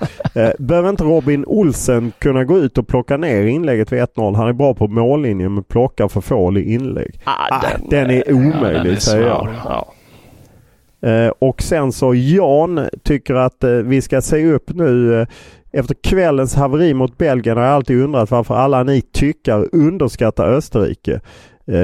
Behöver 0.60 0.90
inte 0.90 1.04
Robin 1.04 1.46
Olsen 1.48 2.12
kunna 2.20 2.44
gå 2.44 2.58
ut 2.58 2.78
och 2.78 2.88
plocka 2.88 3.18
ner 3.18 3.46
inlägget 3.46 3.92
vid 3.92 4.00
1-0? 4.04 4.36
Han 4.36 4.48
är 4.48 4.54
bra 4.54 4.74
på 4.74 4.88
mållinjen 4.88 5.54
men 5.54 5.64
plockar 5.64 6.08
för 6.08 6.22
få 6.22 6.58
inlägg. 6.58 7.20
Ah, 7.24 7.32
ah, 7.50 7.62
den, 7.62 7.90
den, 7.90 8.10
är 8.10 8.34
omöjlig 8.34 8.80
ja, 8.80 8.84
den 8.84 8.94
är 8.94 9.00
säger 9.00 9.28
jag. 9.28 9.48
Ja. 9.66 9.94
Eh, 11.02 11.32
och 11.40 11.62
sen 11.62 11.92
så 11.92 12.16
Jan 12.16 12.88
tycker 13.04 13.34
att 13.34 13.64
eh, 13.64 13.72
vi 13.72 14.02
ska 14.02 14.22
se 14.22 14.52
upp 14.54 14.70
nu. 14.74 15.22
Eh, 15.22 15.28
efter 15.72 15.96
kvällens 15.96 16.56
haveri 16.56 16.94
mot 16.94 17.18
Belgien 17.18 17.58
har 17.58 17.64
jag 17.64 17.74
alltid 17.74 18.02
undrat 18.02 18.32
varför 18.32 18.56
alla 18.56 18.84
ni 18.84 19.02
tyckare 19.02 19.66
underskattar 19.72 20.50
Österrike. 20.50 21.22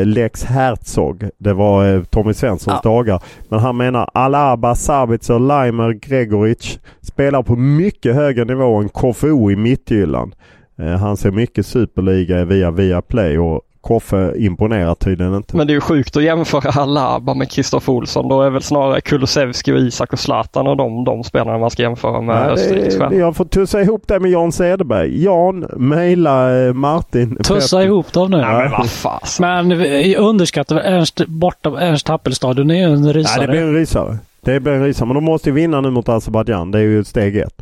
Lex 0.06 0.43
Herzog. 0.43 1.30
Det 1.38 1.54
var 1.54 2.04
Tommy 2.04 2.34
Svenssons 2.34 2.80
ja. 2.84 2.89
dagar. 2.89 3.23
Men 3.49 3.60
han 3.60 3.78
menar 3.78 4.10
Alaba, 4.13 4.75
Sabitzer, 4.75 5.39
Leimer, 5.39 5.91
Gregoric 5.93 6.80
spelar 7.01 7.43
på 7.43 7.56
mycket 7.56 8.15
högre 8.15 8.45
nivå 8.45 8.75
än 8.75 8.89
KFO 8.89 9.51
i 9.51 9.56
mittgyllan. 9.56 10.34
Han 10.99 11.17
ser 11.17 11.32
mycket 11.32 11.65
superliga 11.65 12.45
via 12.45 12.71
Viaplay 12.71 13.39
och 13.39 13.62
Koffe 13.86 14.34
imponerar 14.38 14.95
tydligen 14.95 15.36
inte. 15.36 15.58
Men 15.58 15.67
det 15.67 15.71
är 15.71 15.76
ju 15.76 15.82
sjukt 15.82 16.17
att 16.17 16.24
jämföra 16.24 16.82
Alaba 16.82 17.34
med 17.34 17.52
Kristoffer 17.52 17.93
Olsson. 17.93 18.28
Då 18.28 18.41
är 18.41 18.50
väl 18.50 18.62
snarare 18.62 19.02
Kulusevski 19.02 19.71
och 19.71 19.78
Isak 19.78 20.13
och 20.13 20.19
Zlatan 20.19 20.67
och 20.67 20.78
de, 20.78 21.04
de 21.04 21.24
spelarna 21.24 21.58
man 21.58 21.69
ska 21.69 21.82
jämföra 21.82 22.21
med 22.21 22.36
ja, 22.36 22.50
Österrikes 22.50 22.95
Jag 23.12 23.36
får 23.36 23.45
tussa 23.45 23.82
ihop 23.82 24.04
det 24.08 24.19
med 24.19 24.32
Jan 24.32 24.52
Cederberg. 24.52 25.24
Jan, 25.24 25.65
mejla 25.76 26.65
eh, 26.65 26.74
Martin. 26.74 27.36
Tussa 27.36 27.78
Pep. 27.78 27.86
ihop 27.86 28.13
dem 28.13 28.32
nu. 28.32 28.38
Ja, 28.38 28.60
men 28.60 28.71
vad 28.71 28.89
fasen. 28.89 29.67
Men 29.67 30.15
underskatta 30.15 30.84
Ernst, 30.84 31.26
borta, 31.28 31.80
Ernst 31.80 32.08
Happelstad. 32.08 32.54
Det 32.54 32.62
är 32.62 32.88
ju 32.88 32.93
en 32.93 33.13
rysare. 33.13 33.41
Ja, 33.41 33.48
det 33.48 33.52
blir 33.52 33.62
en 33.62 33.74
rysare. 33.74 34.17
Det 34.41 34.60
blir 34.60 34.74
en 34.74 34.84
rysare. 34.84 35.08
Men 35.08 35.15
de 35.15 35.24
måste 35.24 35.50
ju 35.50 35.56
vinna 35.56 35.82
nu 35.82 35.89
mot 35.89 36.10
Azerbajdzjan. 36.10 36.71
Det 36.71 36.80
är 36.80 36.84
ju 36.84 37.04
steg 37.04 37.38
ett. 37.38 37.62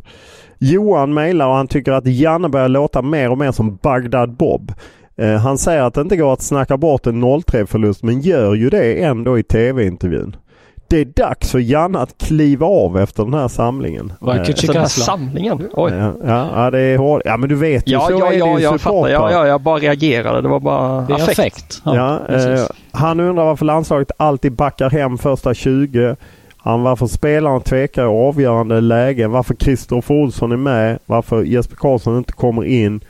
Johan 0.58 1.14
mejlar 1.14 1.48
och 1.48 1.54
han 1.54 1.68
tycker 1.68 1.92
att 1.92 2.06
Janne 2.06 2.48
börjar 2.48 2.68
låta 2.68 3.02
mer 3.02 3.30
och 3.30 3.38
mer 3.38 3.52
som 3.52 3.78
Bagdad 3.82 4.30
Bob. 4.30 4.72
Eh, 5.16 5.36
han 5.36 5.58
säger 5.58 5.82
att 5.82 5.94
det 5.94 6.00
inte 6.00 6.16
går 6.16 6.32
att 6.32 6.42
snacka 6.42 6.76
bort 6.76 7.06
en 7.06 7.24
0-3 7.24 7.66
förlust 7.66 8.02
men 8.02 8.20
gör 8.20 8.54
ju 8.54 8.70
det 8.70 9.02
ändå 9.02 9.38
i 9.38 9.42
tv-intervjun. 9.42 10.36
Det 10.88 11.00
är 11.00 11.04
dags 11.04 11.50
för 11.50 11.58
Janne 11.58 11.98
att 11.98 12.18
kliva 12.18 12.66
av 12.66 12.98
efter 12.98 13.24
den 13.24 13.34
här 13.34 13.48
samlingen. 13.48 14.12
Vackert 14.20 14.66
Den 14.66 14.76
här 14.76 14.86
samlingen? 14.86 15.68
Oj. 15.72 15.92
Ja, 15.92 16.12
ja, 16.24 16.50
ja, 16.54 16.70
det 16.70 16.80
är 16.80 16.98
hårt. 16.98 17.22
Ja 17.24 17.36
men 17.36 17.48
du 17.48 17.54
vet 17.54 17.88
ju 17.88 17.92
ja, 17.92 18.00
så 18.00 18.12
ja, 18.12 18.32
är 18.32 18.38
ja, 18.38 18.46
det 18.46 18.52
ju 18.52 18.58
jag 18.58 18.80
fattar. 18.80 19.08
Ja, 19.08 19.32
ja, 19.32 19.46
jag 19.46 19.60
bara 19.60 19.78
reagerade. 19.78 20.42
Det 20.42 20.48
var 20.48 20.60
bara 20.60 21.00
det 21.00 21.14
affekt. 21.14 21.38
affekt. 21.38 21.82
Ja, 21.84 22.20
ja 22.28 22.36
eh, 22.36 22.66
han 22.92 23.20
undrar 23.20 23.44
varför 23.44 23.64
landslaget 23.64 24.10
alltid 24.16 24.52
backar 24.52 24.90
hem 24.90 25.18
första 25.18 25.54
20. 25.54 26.16
Han 26.56 26.82
varför 26.82 27.06
spelarna 27.06 27.60
tvekar 27.60 28.02
i 28.02 28.06
avgörande 28.06 28.80
lägen. 28.80 29.30
Varför 29.30 29.54
Kristoffer 29.54 30.14
Olsson 30.14 30.52
är 30.52 30.56
med. 30.56 30.98
Varför 31.06 31.42
Jesper 31.42 31.76
Karlsson 31.76 32.18
inte 32.18 32.32
kommer 32.32 32.64
in. 32.64 33.00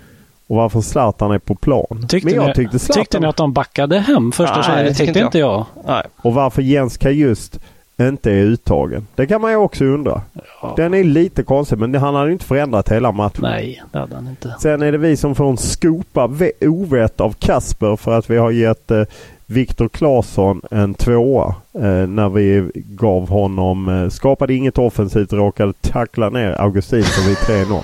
Och 0.47 0.57
varför 0.57 0.81
Zlatan 0.81 1.31
är 1.31 1.39
på 1.39 1.55
plan. 1.55 2.07
Tyckte, 2.09 2.27
Men 2.27 2.35
jag 2.35 2.47
ni, 2.47 2.55
tyckte 2.55 2.79
Zlatan... 2.79 3.03
tyckte 3.03 3.21
ni 3.21 3.27
att 3.27 3.37
de 3.37 3.53
backade 3.53 3.99
hem 3.99 4.33
första 4.33 4.65
Nej, 4.69 4.85
det 4.85 4.95
tyckte 4.95 5.21
inte 5.21 5.39
jag. 5.39 5.65
Nej. 5.87 6.03
Och 6.17 6.35
varför 6.35 6.63
Jens 6.63 6.99
just 7.05 7.61
inte 8.01 8.31
är 8.31 8.35
uttagen. 8.43 9.07
Det 9.15 9.27
kan 9.27 9.41
man 9.41 9.51
ju 9.51 9.57
också 9.57 9.85
undra. 9.85 10.23
Ja. 10.63 10.75
Den 10.77 10.95
är 10.95 11.05
lite 11.05 11.43
konstig 11.43 11.79
men 11.79 11.95
han 11.95 12.15
hade 12.15 12.27
ju 12.27 12.33
inte 12.33 12.45
förändrat 12.45 12.89
hela 12.93 13.13
matchen. 13.13 13.39
Nej, 13.43 13.83
det 13.93 13.99
hade 13.99 14.15
han 14.15 14.29
inte. 14.29 14.55
Sen 14.61 14.83
är 14.83 14.93
det 14.93 14.99
vi 14.99 15.17
som 15.17 15.35
får 15.35 15.51
en 15.51 15.57
skopa 15.57 16.27
ve- 16.27 16.53
ovett 16.61 17.21
av 17.21 17.33
Kasper 17.39 17.97
för 17.97 18.19
att 18.19 18.31
vi 18.31 18.37
har 18.37 18.51
gett 18.51 18.91
eh, 18.91 19.03
Viktor 19.47 19.89
Claesson 19.89 20.61
en 20.71 20.95
tvåa 20.95 21.55
eh, 21.75 21.83
när 22.09 22.29
vi 22.29 22.71
gav 22.75 23.29
honom, 23.29 23.89
eh, 23.89 24.09
skapade 24.09 24.55
inget 24.55 24.79
offensivt, 24.79 25.33
råkade 25.33 25.73
tackla 25.81 26.31
ner 26.31 26.61
Augustin 26.61 27.03
så 27.05 27.29
vi 27.29 27.35
3-0. 27.35 27.81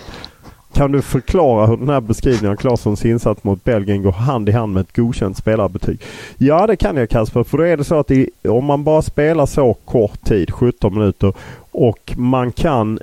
Kan 0.73 0.93
du 0.93 1.03
förklara 1.03 1.67
hur 1.67 1.77
den 1.77 1.89
här 1.89 2.01
beskrivningen 2.01 2.53
av 2.53 2.57
Claessons 2.57 3.05
insats 3.05 3.45
mot 3.45 3.65
Belgien 3.65 4.03
går 4.03 4.13
hand 4.13 4.49
i 4.49 4.53
hand 4.53 4.73
med 4.73 4.81
ett 4.81 4.97
godkänt 4.97 5.37
spelarbetyg? 5.37 6.01
Ja 6.39 6.67
det 6.67 6.77
kan 6.77 6.97
jag 6.97 7.11
Kasper, 7.11 7.45
för 7.45 7.59
då 7.59 7.65
är 7.65 7.77
det 7.77 7.85
så 7.85 7.99
att 7.99 8.11
i, 8.11 8.31
om 8.49 8.65
man 8.65 8.85
bara 8.85 9.03
spelar 9.03 9.47
så 9.47 9.75
kort 9.75 10.25
tid, 10.25 10.51
17 10.51 10.95
minuter, 10.95 11.33
och 11.71 12.15
man 12.17 12.53
kan 12.53 12.99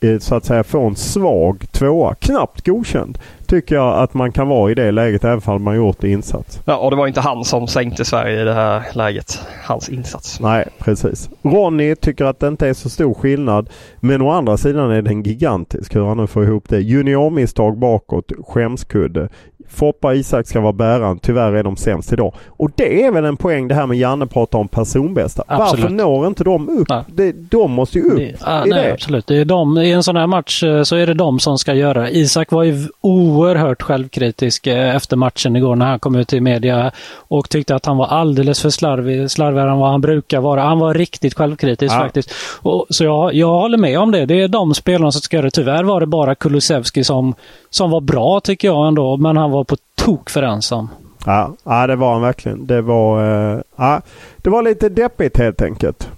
eh, 0.00 0.18
så 0.18 0.34
att 0.34 0.44
säga 0.44 0.64
få 0.64 0.86
en 0.86 0.96
svag 0.96 1.66
tvåa, 1.70 2.14
knappt 2.14 2.66
godkänd, 2.66 3.18
tycker 3.48 3.74
jag 3.74 3.98
att 3.98 4.14
man 4.14 4.32
kan 4.32 4.48
vara 4.48 4.70
i 4.70 4.74
det 4.74 4.90
läget 4.90 5.24
även 5.24 5.40
om 5.44 5.62
man 5.62 5.76
gjort 5.76 6.04
insats. 6.04 6.60
Ja, 6.64 6.76
och 6.76 6.90
det 6.90 6.96
var 6.96 7.06
inte 7.06 7.20
han 7.20 7.44
som 7.44 7.68
sänkte 7.68 8.04
Sverige 8.04 8.40
i 8.40 8.44
det 8.44 8.54
här 8.54 8.82
läget. 8.92 9.40
Hans 9.64 9.88
insats. 9.88 10.40
Nej, 10.40 10.68
precis. 10.78 11.30
Ronny 11.42 11.94
tycker 11.94 12.24
att 12.24 12.40
det 12.40 12.48
inte 12.48 12.68
är 12.68 12.74
så 12.74 12.90
stor 12.90 13.14
skillnad. 13.14 13.70
Men 14.00 14.22
å 14.22 14.30
andra 14.30 14.56
sidan 14.56 14.90
är 14.90 15.02
den 15.02 15.22
gigantisk 15.22 15.94
hur 15.94 16.04
han 16.04 16.16
nu 16.16 16.26
får 16.26 16.44
ihop 16.44 16.68
det. 16.68 16.80
Juniormisstag 16.80 17.78
bakåt, 17.78 18.32
skämskudde. 18.48 19.28
Foppa 19.68 20.08
och 20.08 20.16
Isak 20.16 20.46
ska 20.46 20.60
vara 20.60 20.72
bäraren. 20.72 21.18
Tyvärr 21.18 21.52
är 21.52 21.62
de 21.62 21.76
sämst 21.76 22.12
idag. 22.12 22.34
Och 22.46 22.70
det 22.74 23.04
är 23.04 23.10
väl 23.12 23.24
en 23.24 23.36
poäng 23.36 23.68
det 23.68 23.74
här 23.74 23.86
med 23.86 23.98
Janne 23.98 24.26
pratar 24.26 24.58
om 24.58 24.68
personbästa. 24.68 25.42
Absolut. 25.46 25.82
Varför 25.82 25.94
når 25.94 26.26
inte 26.26 26.44
de 26.44 26.68
upp? 26.68 26.88
Nej. 26.88 27.04
Det, 27.06 27.32
de 27.50 27.70
måste 27.72 27.98
ju 27.98 28.04
upp 28.04 28.16
Det, 28.16 28.22
i 28.22 28.34
nej, 28.46 28.70
det. 28.70 28.92
absolut. 28.92 29.26
Det 29.26 29.36
är 29.36 29.44
de, 29.44 29.78
I 29.78 29.92
en 29.92 30.02
sån 30.02 30.16
här 30.16 30.26
match 30.26 30.62
eh, 30.62 30.82
så 30.82 30.96
är 30.96 31.06
det 31.06 31.14
de 31.14 31.38
som 31.40 31.58
ska 31.58 31.74
göra 31.74 32.02
det. 32.02 32.16
Isak 32.16 32.52
var 32.52 32.62
ju 32.62 32.88
oerhört 33.00 33.82
självkritisk 33.82 34.66
eh, 34.66 34.96
efter 34.96 35.16
matchen 35.16 35.56
igår 35.56 35.76
när 35.76 35.86
han 35.86 35.98
kom 35.98 36.14
ut 36.14 36.32
i 36.32 36.40
media 36.40 36.90
och 37.16 37.48
tyckte 37.50 37.74
att 37.74 37.86
han 37.86 37.96
var 37.96 38.06
alldeles 38.06 38.62
för 38.62 38.70
slarvig, 38.70 39.30
slarvigare 39.30 39.70
än 39.70 39.78
vad 39.78 39.90
han 39.90 40.00
brukar 40.00 40.40
vara. 40.40 40.62
Han 40.62 40.78
var 40.78 40.94
riktigt 40.94 41.34
självkritisk 41.34 41.94
Ja. 41.94 41.98
faktiskt. 41.98 42.30
Och, 42.62 42.86
så 42.90 43.04
jag, 43.04 43.34
jag 43.34 43.48
håller 43.48 43.78
med 43.78 43.98
om 43.98 44.10
det. 44.12 44.26
Det 44.26 44.40
är 44.40 44.48
de 44.48 44.74
spelarna 44.74 45.12
som 45.12 45.20
ska 45.20 45.36
göra 45.36 45.44
det. 45.44 45.50
Tyvärr 45.50 45.84
var 45.84 46.00
det 46.00 46.06
bara 46.06 46.34
Kulusevski 46.34 47.04
som, 47.04 47.34
som 47.70 47.90
var 47.90 48.00
bra 48.00 48.40
tycker 48.40 48.68
jag 48.68 48.88
ändå, 48.88 49.16
men 49.16 49.36
han 49.36 49.50
var 49.50 49.57
på 49.64 49.76
tok 49.94 50.30
för 50.30 50.42
ensam. 50.42 50.88
Ja, 51.26 51.54
ja, 51.64 51.86
det 51.86 51.96
var 51.96 52.12
han 52.12 52.22
verkligen. 52.22 52.66
Det 52.66 52.80
var, 52.82 53.24
eh, 53.54 53.60
ja, 53.76 54.00
det 54.36 54.50
var 54.50 54.62
lite 54.62 54.88
deppigt 54.88 55.36
helt 55.38 55.62
enkelt. 55.62 56.08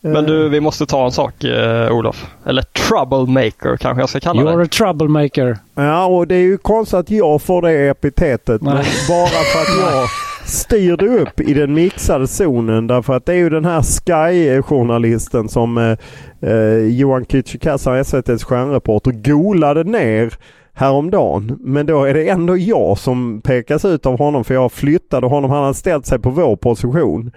Men 0.00 0.16
Eh, 0.16 0.22
du, 0.22 0.48
vi 0.48 0.60
måste 0.60 0.86
ta 0.86 1.04
en 1.04 1.12
sak 1.12 1.44
eh, 1.44 1.92
Olof. 1.92 2.26
Eller 2.46 2.62
troublemaker 2.62 3.76
kanske 3.76 4.02
jag 4.02 4.08
ska 4.08 4.20
kalla 4.20 4.42
You're 4.42 4.58
det. 4.58 4.64
a 4.64 4.68
troublemaker. 4.68 5.58
Ja, 5.74 6.06
och 6.06 6.26
det 6.26 6.34
är 6.34 6.42
ju 6.42 6.58
konstigt 6.58 6.98
att 6.98 7.10
jag 7.10 7.42
får 7.42 7.62
det 7.62 7.88
epitetet. 7.88 8.60
Bara 8.60 8.82
för 8.82 9.60
att 9.60 9.80
jag 9.92 10.08
styrde 10.48 11.06
upp 11.06 11.40
i 11.40 11.54
den 11.54 11.74
mixade 11.74 12.26
zonen. 12.26 12.86
Därför 12.86 13.16
att 13.16 13.26
det 13.26 13.32
är 13.32 13.36
ju 13.36 13.50
den 13.50 13.64
här 13.64 13.82
Sky-journalisten 13.82 15.48
som 15.48 15.78
eh, 15.78 15.96
eh, 16.50 16.76
Johan 16.76 17.24
Kücükasa, 17.24 17.96
SVTs 18.04 18.44
stjärnreporter, 18.44 19.10
golade 19.10 19.84
ner 19.84 20.34
häromdagen. 20.74 21.58
Men 21.60 21.86
då 21.86 22.04
är 22.04 22.14
det 22.14 22.28
ändå 22.28 22.56
jag 22.56 22.98
som 22.98 23.40
pekas 23.44 23.84
ut 23.84 24.06
av 24.06 24.18
honom 24.18 24.44
för 24.44 24.54
jag 24.54 24.72
flyttade 24.72 25.26
honom. 25.26 25.50
Han 25.50 25.62
hade 25.62 25.74
ställt 25.74 26.06
sig 26.06 26.18
på 26.18 26.30
vår 26.30 26.56
position. 26.56 27.30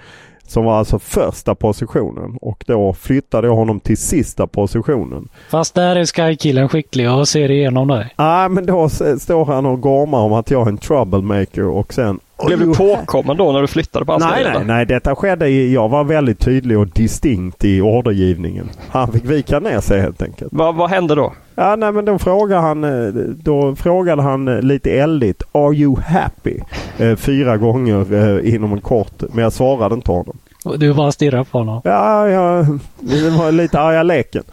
Som 0.48 0.66
var 0.66 0.80
alltså 0.80 1.00
första 1.00 1.56
positionen 1.56 2.38
och 2.42 2.64
då 2.68 2.94
flyttade 2.94 3.48
jag 3.48 3.56
honom 3.56 3.80
till 3.80 3.98
sista 3.98 4.48
positionen. 4.48 5.28
Fast 5.50 5.76
där 5.76 5.96
är 5.96 6.06
Sky-killen 6.06 6.70
skicklig 6.70 7.12
och 7.12 7.28
ser 7.28 7.52
igenom 7.52 7.88
dig. 7.88 8.14
Nej 8.18 8.50
men 8.50 8.66
då 8.66 8.90
står 8.90 9.46
han 9.46 9.66
och 9.66 9.82
gormar 9.82 10.20
om 10.20 10.34
att 10.34 10.52
jag 10.52 10.62
är 10.62 10.70
en 10.70 10.78
troublemaker 10.78 11.64
och 11.64 11.94
sen... 11.94 12.20
Blev 12.46 12.60
du 12.60 12.74
påkommen 12.74 13.38
då 13.38 13.52
när 13.52 13.62
du 13.62 13.68
flyttade 13.68 14.06
på 14.06 14.12
hans 14.12 14.24
Nej, 14.24 14.44
nej, 14.54 14.66
nej. 14.66 14.86
Detta 14.86 15.16
skedde 15.16 15.48
i, 15.50 15.74
Jag 15.74 15.90
var 15.90 16.04
väldigt 16.04 16.40
tydlig 16.40 16.80
och 16.80 16.88
distinkt 16.88 17.66
i 17.66 17.82
ordergivningen. 17.82 18.70
Han 18.90 19.12
fick 19.12 19.26
vika 19.26 19.60
ner 19.60 19.80
sig 19.80 20.02
helt 20.02 20.22
enkelt. 20.22 20.54
Vad, 20.54 20.76
vad 20.76 20.90
hände 20.90 21.16
då? 21.16 21.34
Ja, 21.56 21.76
nej 21.76 21.92
men 21.92 22.06
då 22.06 22.20
frågade 22.20 22.62
han, 22.62 22.84
eh, 22.84 23.14
då 23.44 23.76
frågade 23.76 24.22
han 24.22 24.48
eh, 24.48 24.62
lite 24.62 24.92
eldigt 24.92 25.44
Are 25.52 25.76
you 25.76 25.96
happy? 26.02 26.60
Eh, 26.98 27.16
fyra 27.16 27.58
gånger 27.58 28.14
eh, 28.14 28.54
inom 28.56 28.74
en 28.74 28.82
kort. 28.82 29.24
Men 29.34 29.44
jag 29.44 29.54
svarade 29.54 29.96
inte 29.96 30.12
honom. 30.12 30.38
Du 30.78 30.94
bara 30.94 31.12
stirrar 31.12 31.44
på 31.44 31.58
honom. 31.58 31.82
Ja, 31.84 32.30
ja 32.30 32.66
det 33.00 33.30
var 33.30 33.52
lite 33.52 33.80
arga 33.80 34.04
leken. 34.04 34.44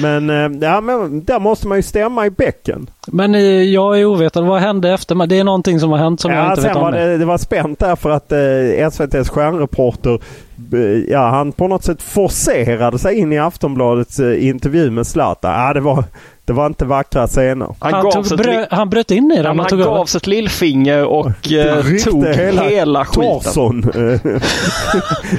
Men, 0.00 0.30
eh, 0.30 0.68
ja, 0.68 0.80
men 0.80 1.24
där 1.24 1.40
måste 1.40 1.68
man 1.68 1.78
ju 1.78 1.82
stämma 1.82 2.26
i 2.26 2.30
bäcken. 2.30 2.90
Men 3.06 3.34
eh, 3.34 3.40
jag 3.62 4.00
är 4.00 4.04
ovetande. 4.04 4.48
Vad 4.50 4.60
hände 4.60 4.90
efter? 4.90 5.26
Det 5.26 5.38
är 5.38 5.44
någonting 5.44 5.80
som 5.80 5.90
har 5.90 5.98
hänt 5.98 6.20
som 6.20 6.30
jag 6.32 6.44
Ja, 6.44 6.50
inte 6.50 6.60
vet 6.62 6.76
om. 6.76 6.82
var 6.82 6.92
det, 6.92 7.18
det 7.18 7.24
var 7.24 7.38
spänt 7.38 7.78
där 7.78 7.96
för 7.96 8.10
att 8.10 8.32
eh, 8.32 8.86
SVTs 8.86 9.28
stjärnreporter 9.28 10.20
ja, 11.08 11.28
han 11.28 11.52
på 11.52 11.68
något 11.68 11.84
sätt 11.84 12.02
forcerade 12.02 12.98
sig 12.98 13.14
in 13.18 13.32
i 13.32 13.38
Aftonbladets 13.38 14.18
eh, 14.20 14.46
intervju 14.48 14.90
med 14.90 15.06
Zlatan. 15.06 15.52
Ja, 15.66 15.72
det, 15.74 15.80
var, 15.80 16.04
det 16.44 16.52
var 16.52 16.66
inte 16.66 16.84
vackra 16.84 17.26
scener. 17.26 17.74
Han, 17.78 17.94
Han, 17.94 18.10
tog, 18.12 18.38
brö, 18.38 18.60
li- 18.60 18.66
han 18.70 18.90
bröt 18.90 19.10
in 19.10 19.32
i 19.32 19.36
ja, 19.36 19.42
den 19.42 19.50
och 19.50 19.56
han 19.58 19.66
tog 19.70 19.80
över. 19.80 19.90
gavs 19.92 20.14
ett 20.14 20.26
lillfinger 20.26 21.04
och 21.04 21.26
eh, 21.52 21.82
tog 22.04 22.26
hela, 22.26 23.04
skiten. 23.04 23.22
Tarzan. 23.40 23.90
eh, 23.94 24.42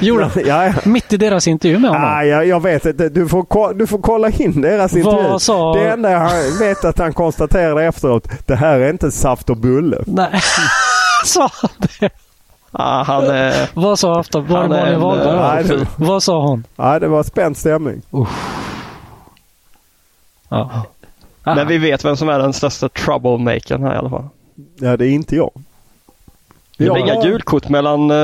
Gjorde 0.02 0.24
han? 0.24 0.42
ja, 0.46 0.64
ja. 0.66 0.72
Mitt 0.84 1.12
i 1.12 1.16
deras 1.16 1.48
intervju 1.48 1.78
med 1.78 1.90
honom. 1.90 2.04
Ah, 2.06 2.22
jag, 2.24 2.46
jag 2.46 2.62
vet 2.62 2.86
inte. 2.86 3.08
Du 3.08 3.28
får, 3.28 3.74
du 3.74 3.86
får 3.86 3.98
kolla 3.98 4.28
in 4.30 4.60
deras 4.60 4.92
Vad 4.92 4.98
intervju. 5.14 5.38
sa- 5.38 5.74
Det 5.74 5.88
enda 5.90 6.10
jag 6.10 6.58
vet 6.58 6.84
att 6.84 6.98
han 6.98 7.12
konstaterade 7.12 7.84
efteråt. 7.84 8.28
Det 8.46 8.54
här 8.56 8.80
är 8.80 8.90
inte 8.90 9.10
saft 9.10 9.50
och 9.50 9.56
bulle. 9.56 9.98
Nej. 10.06 10.40
sa 11.24 11.50
han 11.52 11.70
det? 12.00 12.10
Ja, 12.72 13.02
han, 13.06 13.24
eh, 13.36 13.54
Vad 13.74 13.98
sa 13.98 14.20
Afton? 14.20 14.46
Var 14.46 14.62
det 14.62 14.68
Malin 14.68 15.00
Wahlberg? 15.00 15.36
eh, 15.36 15.40
nej, 15.54 15.64
det- 15.64 15.86
Vad 16.04 16.22
sa 16.22 16.40
hon? 16.46 16.64
Ja, 16.76 16.98
det 16.98 17.08
var 17.08 17.22
spänd 17.22 17.56
stämning. 17.56 18.02
Ja. 20.48 20.70
men 21.44 21.66
vi 21.68 21.78
vet 21.78 22.04
vem 22.04 22.16
som 22.16 22.28
är 22.28 22.38
den 22.38 22.52
största 22.52 22.88
troublemakern 22.88 23.82
här 23.82 23.94
i 23.94 23.96
alla 23.98 24.10
fall. 24.10 24.24
Ja, 24.80 24.96
det 24.96 25.06
är 25.06 25.10
inte 25.10 25.36
jag. 25.36 25.50
Det 26.78 26.84
blir 26.90 26.98
inga 26.98 27.22
gulkort 27.22 27.68
mellan, 27.68 28.10
eh, 28.10 28.16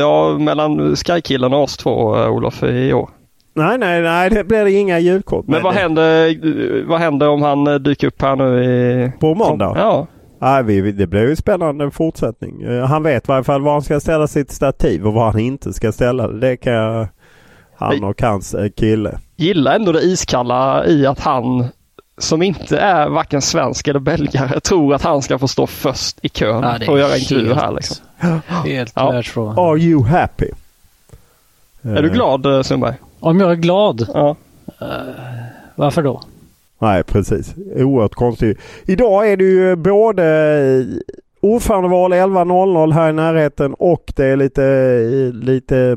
ja, 0.00 0.38
mellan 0.38 0.96
Sky-killen 0.96 1.52
och 1.54 1.62
oss 1.62 1.76
två, 1.76 2.16
eh, 2.16 2.28
Olof, 2.30 2.62
i 2.62 2.92
år. 2.92 3.08
Nej, 3.54 3.78
nej, 3.78 4.00
nej. 4.02 4.30
Det 4.30 4.44
blir 4.44 4.66
inga 4.66 4.98
julkort. 4.98 5.46
Men 5.48 5.62
vad 5.62 5.74
händer, 5.74 6.84
vad 6.86 7.00
händer 7.00 7.28
om 7.28 7.42
han 7.42 7.82
dyker 7.82 8.06
upp 8.06 8.22
här 8.22 8.36
nu 8.36 8.64
i... 8.64 9.12
På 9.20 9.34
måndag? 9.34 9.72
Ja. 9.76 10.06
Nej, 10.44 10.62
vi, 10.62 10.92
det 10.92 11.06
blir 11.06 11.28
ju 11.28 11.36
spännande 11.36 11.90
fortsättning. 11.90 12.62
Eh, 12.62 12.84
Han 12.86 13.02
vet 13.02 13.24
i 13.24 13.26
varje 13.28 13.44
fall 13.44 13.62
var 13.62 13.72
han 13.72 13.82
ska 13.82 14.00
ställa 14.00 14.26
sitt 14.26 14.50
stativ 14.52 15.06
och 15.06 15.12
var 15.12 15.30
han 15.30 15.38
inte 15.40 15.72
ska 15.72 15.92
ställa 15.92 16.28
det. 16.28 16.38
Det 16.40 16.56
kan 16.56 16.72
jag, 16.72 17.08
han 17.76 18.04
och 18.04 18.22
hans 18.22 18.54
eh, 18.54 18.68
kille. 18.70 19.18
Gillar 19.36 19.74
ändå 19.74 19.92
det 19.92 20.00
iskalla 20.02 20.86
i 20.86 21.06
att 21.06 21.20
han 21.20 21.66
som 22.18 22.42
inte 22.42 22.78
är 22.78 23.08
varken 23.08 23.42
svensk 23.42 23.88
eller 23.88 24.00
belgare 24.00 24.60
tror 24.64 24.94
att 24.94 25.02
han 25.02 25.22
ska 25.22 25.38
få 25.38 25.48
stå 25.48 25.66
först 25.66 26.18
i 26.22 26.28
kön 26.28 26.62
Ja, 26.80 26.92
och 26.92 26.98
göra 26.98 27.16
intervjuer 27.16 27.46
helt- 27.54 27.60
här 27.60 27.72
liksom. 27.72 27.96
Helt 28.64 28.92
Ja. 28.96 29.22
Are 29.56 29.78
you 29.78 30.04
happy? 30.06 30.48
Är 31.82 32.02
du 32.02 32.08
Eh, 32.08 32.14
glad 32.14 32.66
Sundberg? 32.66 32.94
Om 33.20 33.40
jag 33.40 33.50
är 33.50 33.54
glad, 33.56 34.06
Ja. 34.14 34.36
varför 35.74 36.02
då? 36.02 36.22
Nej, 36.84 37.02
precis. 37.04 37.54
Oerhört 37.76 38.14
konstigt. 38.14 38.58
Idag 38.86 39.30
är 39.32 39.36
det 39.36 39.44
ju 39.44 39.76
både 39.76 40.24
eh, 40.24 40.86
ordförandeval 41.40 42.12
11.00 42.12 42.92
här 42.92 43.10
i 43.10 43.12
närheten 43.12 43.74
och 43.74 44.12
det 44.16 44.24
är 44.24 44.36
lite, 44.36 44.64
eh, 44.64 45.32
lite 45.44 45.96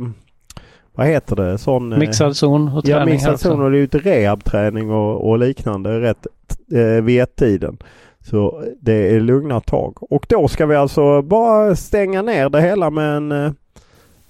vad 0.95 1.07
heter 1.07 1.35
det? 1.35 1.57
Sån, 1.57 1.93
eh, 1.93 1.99
Mixad 1.99 2.35
zon 2.35 2.67
och 2.67 2.73
Ja, 2.75 2.81
träning 2.81 2.97
här 2.97 3.05
mixad 3.05 3.39
zon 3.39 3.61
och 3.61 3.71
det 3.71 3.77
är 3.77 3.79
ju 3.79 3.83
lite 3.83 3.97
rehabträning 3.97 4.91
och, 4.91 5.29
och 5.29 5.39
liknande 5.39 6.01
rätt 6.01 6.27
eh, 6.73 7.03
vid 7.03 7.21
ett-tiden. 7.21 7.77
Så 8.19 8.63
det 8.81 9.15
är 9.15 9.19
lugna 9.19 9.59
tag. 9.59 9.97
Och 10.13 10.25
då 10.29 10.47
ska 10.47 10.65
vi 10.65 10.75
alltså 10.75 11.21
bara 11.21 11.75
stänga 11.75 12.21
ner 12.21 12.49
det 12.49 12.61
hela 12.61 12.89
med 12.89 13.17
en, 13.17 13.55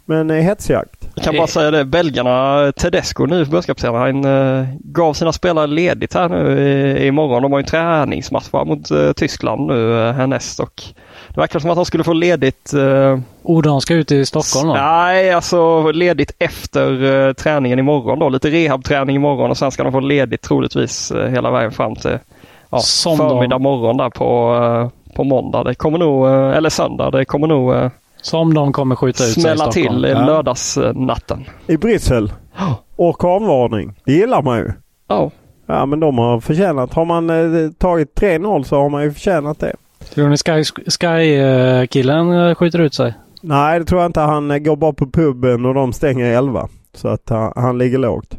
eh, 0.07 0.13
med 0.15 0.19
en 0.21 0.29
eh, 0.29 0.43
hetsjakt. 0.43 1.07
Jag 1.15 1.23
kan 1.25 1.35
bara 1.37 1.47
säga 1.47 1.71
det, 1.71 1.85
belgarna, 1.85 2.71
Tedesco 2.71 3.25
nu 3.25 3.45
förbundskapten, 3.45 3.95
han 3.95 4.25
eh, 4.25 4.65
gav 4.83 5.13
sina 5.13 5.31
spelare 5.31 5.67
ledigt 5.67 6.13
här 6.13 6.29
nu 6.29 6.59
i, 6.59 7.07
imorgon. 7.07 7.41
De 7.43 7.51
har 7.51 7.59
ju 7.59 7.63
en 7.63 7.67
träningsmatch 7.69 8.51
mot 8.53 8.91
eh, 8.91 9.11
Tyskland 9.11 9.67
nu 9.67 9.99
eh, 10.07 10.13
härnäst 10.13 10.59
och 10.59 10.83
det 11.29 11.39
verkar 11.41 11.59
som 11.59 11.69
att 11.69 11.75
de 11.75 11.85
skulle 11.85 12.03
få 12.03 12.13
ledigt 12.13 12.73
eh, 12.73 13.19
Oh, 13.43 13.61
de 13.61 13.81
ska 13.81 13.93
ut 13.93 14.11
i 14.11 14.25
Stockholm 14.25 14.67
då? 14.67 14.73
Nej, 14.73 15.31
alltså 15.31 15.91
ledigt 15.91 16.31
efter 16.39 17.03
eh, 17.27 17.33
träningen 17.33 17.79
imorgon 17.79 18.19
då. 18.19 18.29
Lite 18.29 18.49
rehabträning 18.49 19.15
imorgon 19.15 19.49
och 19.51 19.57
sen 19.57 19.71
ska 19.71 19.83
de 19.83 19.91
få 19.91 19.99
ledigt 19.99 20.41
troligtvis 20.41 21.11
eh, 21.11 21.29
hela 21.29 21.51
vägen 21.51 21.71
fram 21.71 21.95
till 21.95 22.17
ja, 22.69 22.79
Som 22.79 23.17
förmiddag 23.17 23.55
de- 23.55 23.61
morgon 23.61 23.97
där 23.97 24.09
på, 24.09 24.55
eh, 24.55 25.13
på 25.15 25.23
måndag. 25.23 25.63
Det 25.63 25.75
kommer 25.75 25.97
nog, 25.97 26.27
eh, 26.27 26.57
eller 26.57 26.69
söndag, 26.69 27.11
det 27.11 27.25
kommer 27.25 27.47
nog 27.47 27.73
eh, 27.73 27.89
Som 28.21 28.53
de 28.53 28.73
kommer 28.73 28.95
skjuta 28.95 29.23
ut 29.23 29.29
sig 29.29 29.39
i 29.39 29.41
smälla 29.41 29.71
till 29.71 30.05
i 30.05 30.09
Ja. 30.09 30.25
lördagsnatten. 30.25 31.45
I 31.67 31.77
Bryssel. 31.77 32.31
Orkanvarning. 32.95 33.93
Det 34.05 34.13
gillar 34.13 34.41
man 34.41 34.57
ju. 34.57 34.71
Ja, 35.07 35.31
Ja 35.65 35.85
men 35.85 35.99
de 35.99 36.17
har 36.17 36.39
förtjänat. 36.39 36.93
Har 36.93 37.05
man 37.05 37.29
eh, 37.29 37.71
tagit 37.71 38.19
3-0 38.21 38.63
så 38.63 38.75
har 38.81 38.89
man 38.89 39.03
ju 39.03 39.11
förtjänat 39.13 39.59
det. 39.59 39.75
Tror 40.13 40.29
ni 40.29 40.37
Sky- 40.37 40.63
Sky-killen 40.87 42.31
eh, 42.31 42.55
skjuter 42.55 42.79
ut 42.79 42.93
sig? 42.93 43.13
Nej 43.41 43.79
det 43.79 43.85
tror 43.85 44.01
jag 44.01 44.09
inte. 44.09 44.19
Han 44.19 44.51
eh, 44.51 44.57
går 44.57 44.75
bara 44.75 44.93
på 44.93 45.05
puben 45.11 45.65
och 45.65 45.73
de 45.73 45.93
stänger 45.93 46.25
11. 46.37 46.67
Så 46.97 47.07
att 47.07 47.29
han, 47.29 47.53
han 47.55 47.77
ligger 47.77 47.97
lågt. 47.97 48.37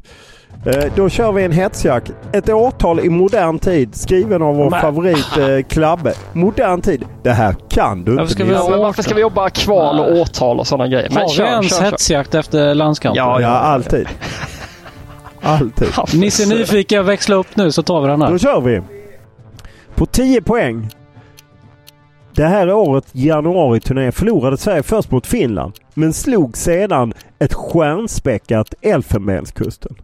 Eh, 0.66 0.84
då 0.96 1.08
kör 1.08 1.32
vi 1.32 1.44
en 1.44 1.52
hetsjakt. 1.52 2.12
Ett 2.32 2.48
årtal 2.48 3.00
i 3.00 3.08
modern 3.10 3.58
tid 3.58 3.94
skriven 3.94 4.42
av 4.42 4.56
vår 4.56 4.70
Men- 4.70 4.80
favorit 4.80 5.36
eh, 5.38 5.62
Klabbe. 5.68 6.12
Modern 6.32 6.80
tid. 6.80 7.04
Det 7.22 7.30
här 7.32 7.54
kan 7.68 8.04
du 8.04 8.10
Varför 8.10 8.22
inte 8.22 8.34
ska 8.34 8.44
vi 8.44 8.50
missa. 8.50 8.76
varför 8.78 9.02
ska 9.02 9.14
vi 9.14 9.20
jobba 9.20 9.50
kval 9.50 10.00
och 10.00 10.16
årtal 10.20 10.58
och 10.60 10.66
sådana 10.66 10.88
grejer? 10.88 11.08
Men 11.10 11.18
Har 11.22 11.28
vi 11.28 11.34
kör, 11.34 11.44
ens 11.44 11.78
kör, 11.78 11.84
hetsjakt 11.84 12.34
efter 12.34 12.74
landskampen? 12.74 13.24
Ja, 13.24 13.40
Ja, 13.40 13.48
alltid. 13.48 14.08
Alltid. 15.42 15.88
Ni 16.14 16.30
ser 16.30 16.46
nyfikna, 16.58 17.02
växla 17.02 17.36
upp 17.36 17.56
nu 17.56 17.72
så 17.72 17.82
tar 17.82 18.00
vi 18.00 18.08
den 18.08 18.20
Då 18.20 18.26
här. 18.26 18.38
kör 18.38 18.60
vi. 18.60 18.82
På 19.94 20.06
10 20.06 20.42
poäng. 20.42 20.88
Det 22.34 22.44
här 22.46 22.72
året, 22.72 23.04
januari-turné, 23.12 24.12
förlorade 24.12 24.56
Sverige 24.56 24.82
först 24.82 25.10
mot 25.10 25.26
Finland. 25.26 25.72
Men 25.98 26.12
slog 26.12 26.56
sedan 26.56 27.12
ett 27.38 27.54
stjärnspäckat 27.54 28.74
Elfenbenskusten. 28.80 29.94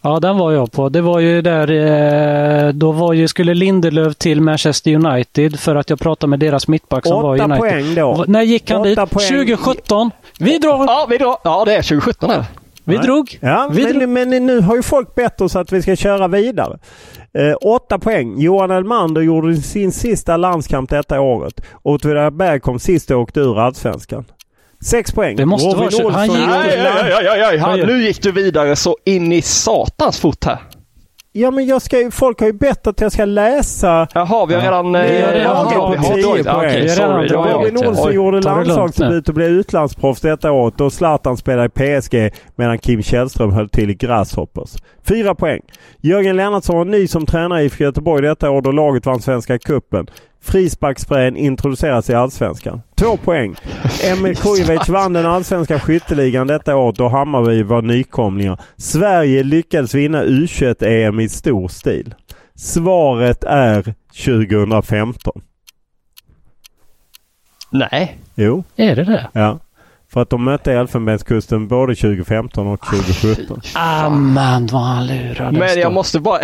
Ja, 0.00 0.20
den 0.20 0.38
var 0.38 0.52
jag 0.52 0.72
på. 0.72 0.88
Det 0.88 1.00
var 1.00 1.20
ju 1.20 1.42
där, 1.42 1.70
eh, 1.70 2.72
då 2.72 2.92
var 2.92 3.12
ju, 3.12 3.28
skulle 3.28 3.54
Lindelöf 3.54 4.16
till 4.16 4.40
Manchester 4.40 4.94
United 4.94 5.60
för 5.60 5.76
att 5.76 5.90
jag 5.90 5.98
pratade 6.00 6.30
med 6.30 6.38
deras 6.38 6.68
mittback 6.68 7.06
som 7.06 7.22
var 7.22 7.36
i 7.36 7.40
Åtta 7.40 7.44
United. 7.44 7.60
poäng 7.70 7.94
då. 7.94 8.08
Och 8.08 8.28
När 8.28 8.42
gick 8.42 8.70
han 8.70 8.82
dit? 8.82 8.96
Poäng. 8.96 9.28
2017. 9.28 10.10
Vi 10.38 10.58
drar! 10.58 10.84
Ja, 10.86 11.06
vi 11.10 11.18
drar. 11.18 11.36
Ja, 11.44 11.64
det 11.64 11.72
är 11.72 11.82
2017 11.82 12.30
här. 12.30 12.44
Vi 12.84 12.96
Nej. 12.96 13.04
drog! 13.06 13.38
Ja, 13.40 13.68
Vi 13.72 13.94
men, 13.94 14.12
men 14.12 14.46
nu 14.46 14.60
har 14.60 14.76
ju 14.76 14.82
folk 14.82 15.14
bett 15.14 15.40
oss 15.40 15.56
att 15.56 15.72
vi 15.72 15.82
ska 15.82 15.96
köra 15.96 16.28
vidare. 16.28 16.78
Eh, 17.32 17.54
åtta 17.60 17.98
poäng. 17.98 18.40
Johan 18.40 18.70
Elmander 18.70 19.20
gjorde 19.22 19.56
sin 19.56 19.92
sista 19.92 20.36
landskamp 20.36 20.90
detta 20.90 21.20
året. 21.20 21.60
Åtvidaberg 21.82 22.60
kom 22.60 22.78
sist 22.78 23.10
och 23.10 23.20
åkte 23.20 23.40
ur 23.40 23.58
Allsvenskan. 23.60 24.24
Sex 24.84 25.12
poäng. 25.12 25.36
Det 25.36 25.46
måste 25.46 25.76
vara 25.76 25.88
tjugo- 25.90 26.10
han 26.10 26.28
gick- 26.28 26.46
Nej, 26.46 26.80
aj, 26.86 27.28
aj, 27.28 27.42
aj, 27.42 27.58
aj. 27.64 27.86
Nu 27.86 28.02
gick 28.02 28.22
du 28.22 28.32
vidare 28.32 28.76
så 28.76 28.96
in 29.04 29.32
i 29.32 29.42
satans 29.42 30.18
fot 30.20 30.44
här. 30.44 30.58
Ja 31.38 31.50
men 31.50 31.66
jag 31.66 31.82
ska 31.82 31.98
ju, 32.00 32.10
folk 32.10 32.40
har 32.40 32.46
ju 32.46 32.52
bett 32.52 32.86
att 32.86 33.00
jag 33.00 33.12
ska 33.12 33.24
läsa 33.24 34.08
Jaha, 34.14 34.46
vi 34.46 34.54
har 34.54 34.62
redan... 34.62 34.94
eh, 34.94 35.02
Vi 35.02 35.22
har 35.22 35.32
redan 35.32 35.56
ja, 35.56 35.72
dragit 35.74 36.00
vi 36.00 36.22
har 36.22 36.42
poäng. 36.44 36.56
Okej, 36.56 36.82
Vi 36.82 36.88
har 36.88 36.96
redan 36.96 37.28
sorry. 37.28 37.52
Robin. 37.68 37.86
Olsson 37.88 38.12
gjorde 38.14 38.40
landslagsdebut 38.40 39.28
och 39.28 39.34
blev 39.34 39.48
utlandsproffs 39.50 40.20
detta 40.20 40.52
året 40.52 40.80
och 40.80 40.92
Zlatan 40.92 41.36
spelade 41.36 41.66
i 41.66 42.00
PSG 42.00 42.30
medan 42.56 42.78
Kim 42.78 43.02
Källström 43.02 43.52
höll 43.52 43.68
till 43.68 43.90
i 43.90 43.94
Grasshoppers. 43.94 44.70
Fyra 45.08 45.34
poäng. 45.34 45.60
Jörgen 46.02 46.36
Lennartsson 46.36 46.76
var 46.76 46.84
ny 46.84 47.06
som 47.08 47.26
tränare 47.26 47.62
i 47.62 47.64
IFK 47.64 47.84
Göteborg 47.84 48.22
detta 48.26 48.50
år 48.50 48.62
då 48.62 48.72
laget 48.72 49.06
vann 49.06 49.20
Svenska 49.20 49.58
Cupen. 49.58 50.06
Frisparkssprayen 50.46 51.36
introduceras 51.36 52.10
i 52.10 52.14
Allsvenskan. 52.14 52.82
Två 52.94 53.16
poäng. 53.16 53.54
Emil 54.04 54.36
Kujovic 54.36 54.88
vann 54.88 55.12
den 55.12 55.26
allsvenska 55.26 55.80
skytteligan 55.80 56.46
detta 56.46 56.76
år 56.76 56.92
då 56.92 57.08
Hammarby 57.08 57.62
var 57.62 57.82
nykomlingar. 57.82 58.60
Sverige 58.76 59.42
lyckades 59.42 59.94
vinna 59.94 60.24
U21-EM 60.24 61.20
i 61.20 61.28
stor 61.28 61.68
stil. 61.68 62.14
Svaret 62.54 63.44
är 63.44 63.94
2015. 64.24 65.42
Nej. 67.70 68.18
Jo. 68.34 68.64
Är 68.76 68.96
det 68.96 69.04
det? 69.04 69.28
Ja. 69.32 69.58
För 70.12 70.22
att 70.22 70.30
de 70.30 70.44
mötte 70.44 70.72
Elfenbenskusten 70.72 71.68
både 71.68 71.94
2015 71.94 72.66
och 72.66 72.80
2017. 72.80 73.60
Amen 73.74 74.66
vad 74.66 74.82
han 74.82 75.06
lurades 75.06 75.58
Men 75.58 75.80
jag 75.80 75.92
måste 75.92 76.20
bara... 76.20 76.40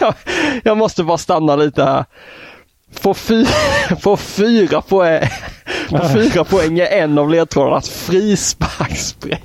jag, 0.00 0.14
jag 0.64 0.76
måste 0.76 1.04
bara 1.04 1.18
stanna 1.18 1.56
lite 1.56 1.84
här. 1.84 2.04
På, 3.02 3.14
fy, 3.14 3.46
på 4.02 4.16
fyra 4.16 4.80
poäng... 4.80 5.22
På 5.90 6.08
fyra 6.08 6.44
poäng 6.44 6.78
är 6.78 6.86
en 6.86 7.18
av 7.18 7.30
ledtrådarnas 7.30 7.88
frisparksspray. 7.88 9.38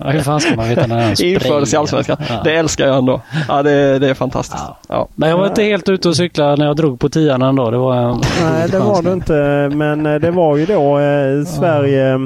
Ja, 0.00 0.10
hur 0.10 0.20
fan 0.20 0.40
ska 0.40 0.56
man 0.56 0.68
veta 0.68 0.86
när 0.86 0.96
den 0.96 1.26
Infördes 1.26 1.74
i? 1.74 1.76
Allsvenskan. 1.76 2.16
Ja. 2.28 2.40
Det 2.44 2.54
älskar 2.54 2.86
jag 2.86 2.98
ändå. 2.98 3.20
Ja, 3.48 3.62
det, 3.62 3.98
det 3.98 4.08
är 4.08 4.14
fantastiskt. 4.14 4.62
Ja. 4.66 4.78
Ja. 4.88 5.08
Men 5.14 5.30
jag 5.30 5.38
var 5.38 5.46
inte 5.46 5.62
helt 5.62 5.88
ute 5.88 6.08
och 6.08 6.16
cykla 6.16 6.56
när 6.56 6.66
jag 6.66 6.76
drog 6.76 7.00
på 7.00 7.08
tian 7.08 7.42
ändå. 7.42 7.70
Det 7.70 7.76
var 7.78 7.96
en 7.96 8.20
Nej, 8.42 8.68
det 8.70 8.78
var 8.78 9.02
det 9.02 9.12
inte. 9.12 9.32
Men 9.76 10.06
eh, 10.06 10.14
det 10.14 10.30
var 10.30 10.56
ju 10.56 10.66
då 10.66 10.98
eh, 10.98 11.44
Sverige... 11.44 12.18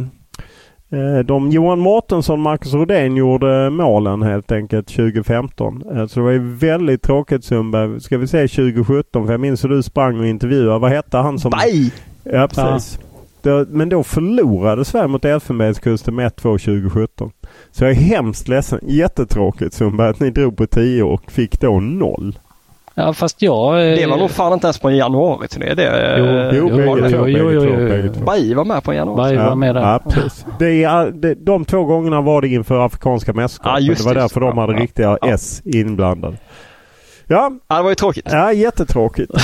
Eh, 0.95 1.19
de, 1.25 1.51
Johan 1.51 1.79
Mårtensson 1.79 2.33
och 2.33 2.39
Marcus 2.39 2.75
Rodén 2.75 3.17
gjorde 3.17 3.71
målen 3.71 4.23
helt 4.23 4.53
enkelt 4.53 4.87
2015. 4.87 5.83
Eh, 5.93 6.07
så 6.07 6.21
det 6.21 6.25
var 6.25 6.33
ju 6.33 6.55
väldigt 6.55 7.03
tråkigt 7.03 7.45
Sundberg. 7.45 8.01
Ska 8.01 8.19
vi 8.19 8.27
säga 8.27 8.49
2017? 8.49 9.27
För 9.27 9.33
jag 9.33 9.41
minns 9.41 9.65
hur 9.65 9.69
du 9.69 9.83
sprang 9.83 10.21
och 10.21 10.27
intervjuade. 10.27 10.79
Vad 10.79 10.91
hette 10.91 11.17
han 11.17 11.39
som... 11.39 11.51
Baj! 11.51 11.93
Ja, 12.23 12.49
precis. 12.49 12.99
Då, 13.43 13.67
men 13.69 13.89
då 13.89 14.03
förlorade 14.03 14.85
Sverige 14.85 15.09
mot 15.09 15.25
Elfenbenskusten 15.25 16.15
med 16.15 16.33
1-2 16.33 16.43
2017. 16.43 17.31
Så 17.71 17.85
jag 17.85 17.91
är 17.91 17.95
hemskt 17.95 18.49
ledsen. 18.49 18.81
Jättetråkigt 18.83 19.75
Sundberg 19.75 20.11
att 20.11 20.21
ni 20.21 20.31
drog 20.31 20.57
på 20.57 20.67
10 20.67 21.03
och 21.03 21.33
fick 21.33 21.61
då 21.61 21.81
noll. 21.81 22.39
Ja, 22.97 23.13
fast 23.13 23.43
jag... 23.43 23.91
eh, 23.91 23.97
Det 23.97 24.07
var 24.07 24.17
nog 24.17 24.31
fan 24.31 24.53
inte 24.53 24.67
ens 24.67 24.79
på 24.79 24.89
en 24.89 24.97
januari-turné 24.97 25.75
det. 25.75 26.17
Jo, 26.19 26.25
eh, 26.25 26.57
Jo, 26.57 26.69
jo, 26.71 26.99
jo, 27.09 27.27
jo, 27.29 27.51
jo, 27.53 27.65
jo, 27.65 28.01
jo. 28.05 28.25
Baj 28.25 28.55
var 28.55 28.65
med 28.65 28.85
på 28.85 28.91
en 28.91 28.97
januari. 28.97 29.37
Baj 29.37 29.47
var 29.49 29.55
med 29.55 29.75
där. 29.75 29.81
Ja, 29.83 30.01
precis. 30.11 30.47
Det 30.59 30.85
är, 30.85 31.11
det, 31.11 31.35
de 31.35 31.65
två 31.65 31.85
gångerna 31.85 32.21
var 32.21 32.41
det 32.43 32.49
inför 32.49 32.87
Afrikanska 32.87 33.33
mästerskapet. 33.33 33.83
Ja, 33.85 33.95
det 33.95 34.05
var 34.05 34.15
därför 34.15 34.41
just 34.41 34.55
de 34.55 34.59
hade 34.59 34.73
Ja, 34.73 34.79
riktiga 34.83 35.19
ja. 35.21 35.29
S 35.29 35.63
inblandade. 35.65 36.37
Ja, 37.27 37.51
Ja, 37.69 37.77
det 37.77 37.83
var 37.83 37.91
ju 37.91 37.95
tråkigt. 37.95 38.29
ja 38.33 38.53
jättetråkigt. 38.53 39.31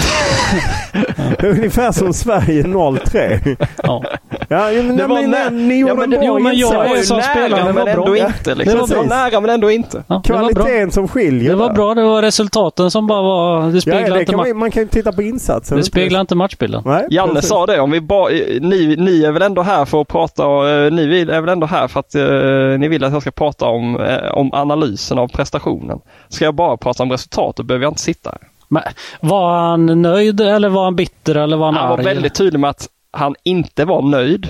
Det 1.41 1.47
är 1.47 1.51
Ungefär 1.51 1.93
som 1.93 2.13
Sverige 2.15 2.65
03. 3.05 3.41
Ja. 3.83 4.03
Ja, 4.49 4.71
men, 4.73 4.97
Det 4.97 5.07
var 5.07 5.21
men, 5.23 5.31
nä- 5.31 5.51
ni 5.51 5.79
gjorde 5.79 5.91
Ja, 5.93 5.95
men 5.95 6.05
en 6.05 6.11
bra 6.11 6.27
jo, 6.27 6.39
men 6.39 6.57
jag 6.59 6.75
är 6.75 6.89
var 6.89 6.97
ju 6.97 7.03
som 7.03 7.17
nära 7.17 7.27
spelare, 7.31 7.73
men 7.73 7.89
ändå 7.89 8.05
bra. 8.05 8.17
inte. 8.17 8.55
Liksom. 8.55 8.75
Det 8.75 8.81
var 8.81 8.89
Det 8.89 8.95
var 8.97 9.05
bra. 9.05 9.17
nära 9.17 9.41
men 9.41 9.51
ändå 9.51 9.71
inte. 9.71 10.05
Ja. 10.07 10.23
Kvaliteten 10.27 10.91
som 10.91 11.09
skiljer. 11.09 11.51
Det 11.51 11.57
var 11.57 11.73
bra. 11.73 11.95
Det 11.95 12.03
var 12.03 12.23
resultaten 12.23 12.91
som 12.91 13.07
bara 13.07 13.23
var... 13.23 13.67
Det 13.67 13.75
Ja, 13.75 13.81
speglar, 13.81 14.01
det 14.17 14.21
inte, 14.21 14.25
kan 14.33 14.41
ma- 14.41 14.49
man, 14.49 14.57
man 14.59 14.71
kan 14.71 14.83
ju 14.83 14.89
titta 14.89 15.13
på 15.13 15.23
insatsen. 15.23 15.77
det 15.77 15.85
speglar 15.85 16.21
inte 16.21 16.35
matchbilden. 16.35 16.83
Nej, 16.87 17.07
Janne 17.11 17.35
precis. 17.35 17.49
sa 17.49 17.67
det, 17.67 17.81
om 17.81 17.91
vi 17.91 18.01
ba, 18.01 18.29
ni, 18.61 18.97
ni 18.99 19.23
är 19.25 19.33
väl 19.33 19.43
ändå 19.43 19.63
här 19.63 19.85
för 19.85 20.01
att 20.01 20.09
prata, 20.09 20.43
eh, 20.85 20.93
ni 20.93 21.07
vill, 21.07 21.31
är 21.31 21.41
väl 21.41 21.49
ändå 21.51 21.67
här 21.67 21.89
för 21.89 22.01
att 22.01 22.15
eh, 22.15 22.79
ni 22.79 22.89
vill 22.89 23.05
att 23.05 23.13
jag 23.13 23.23
ska 23.23 23.31
prata 23.31 23.67
om, 23.67 24.01
eh, 24.01 24.31
om 24.33 24.51
analysen 24.53 25.19
av 25.19 25.29
prestationen. 25.29 25.99
Ska 26.29 26.45
jag 26.45 26.55
bara 26.55 26.77
prata 26.77 27.03
om 27.03 27.11
resultatet 27.11 27.67
behöver 27.67 27.85
jag 27.85 27.91
inte 27.91 28.01
sitta 28.03 28.31
här. 28.31 28.41
Men, 28.73 28.83
var 29.21 29.59
han 29.59 30.03
nöjd 30.03 30.41
eller 30.41 30.69
var 30.69 30.85
han 30.85 30.97
bitter 30.97 31.35
eller 31.35 31.57
var 31.57 31.67
han, 31.67 31.75
Han 31.75 31.89
var 31.89 31.99
arg? 31.99 32.05
väldigt 32.05 32.35
tydlig 32.35 32.61
med 32.61 32.71
att 32.71 32.89
han 33.13 33.35
inte 33.43 33.85
var 33.85 34.03
nöjd 34.03 34.49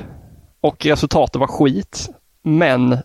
och 0.61 0.87
resultatet 0.87 1.41
var 1.41 1.47
skit. 1.47 2.09
Men 2.43 2.99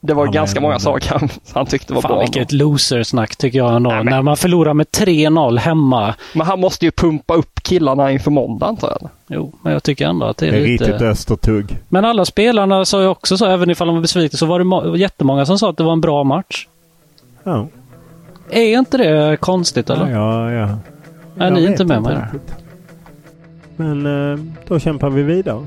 det 0.00 0.14
var 0.14 0.26
Ja, 0.26 0.30
ganska 0.32 0.60
men- 0.60 0.68
många 0.68 0.78
saker 0.78 1.10
han, 1.18 1.28
han 1.54 1.66
tyckte 1.66 1.92
var 1.94 2.02
Fan 2.02 2.10
bra. 2.10 2.20
vilket 2.20 2.52
losersnack 2.52 3.36
tycker 3.36 3.58
jag 3.58 3.76
ändå. 3.76 3.90
Nej, 3.90 4.04
men- 4.04 4.10
När 4.14 4.22
man 4.22 4.36
förlorar 4.36 4.74
med 4.74 4.86
3-0 4.92 5.58
hemma. 5.58 6.14
Men 6.34 6.46
han 6.46 6.60
måste 6.60 6.84
ju 6.84 6.90
pumpa 6.90 7.34
upp 7.34 7.62
killarna 7.62 8.12
inför 8.12 8.30
måndag 8.30 8.66
antar 8.66 8.96
jag. 9.00 9.10
Jo, 9.28 9.52
men 9.62 9.72
jag 9.72 9.82
tycker 9.82 10.06
ändå 10.06 10.26
att 10.26 10.36
det 10.36 10.46
är 10.48 10.52
Det 10.52 10.58
är 10.58 10.66
lite... 10.66 10.84
riktigt 10.84 11.02
östertugg. 11.02 11.76
Men 11.88 12.04
alla 12.04 12.24
spelarna 12.24 12.84
sa 12.84 13.00
ju 13.02 13.08
också 13.08 13.36
så, 13.36 13.46
även 13.46 13.70
ifall 13.70 13.86
de 13.86 13.94
var 13.96 14.02
besvikna, 14.02 14.36
så 14.36 14.46
var 14.46 14.58
det 14.58 14.64
må- 14.64 14.96
jättemånga 14.96 15.46
som 15.46 15.58
sa 15.58 15.70
att 15.70 15.76
det 15.76 15.84
var 15.84 15.92
en 15.92 16.00
bra 16.00 16.24
match. 16.24 16.66
Ja, 17.44 17.66
Är 18.50 18.78
inte 18.78 18.98
det 18.98 19.36
konstigt 19.36 19.90
eller? 19.90 20.10
ja, 20.10 20.52
ja. 20.52 20.68
är 21.38 21.44
Jag 21.44 21.52
ni 21.52 21.66
inte 21.66 21.84
med 21.84 22.02
mig 22.02 22.14
där? 22.14 22.28
Men 23.76 24.32
eh, 24.32 24.38
då 24.68 24.78
kämpar 24.78 25.10
vi 25.10 25.22
vidare. 25.22 25.66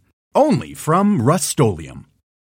Only 0.33 0.73
from 0.73 1.21
Rust 1.21 1.49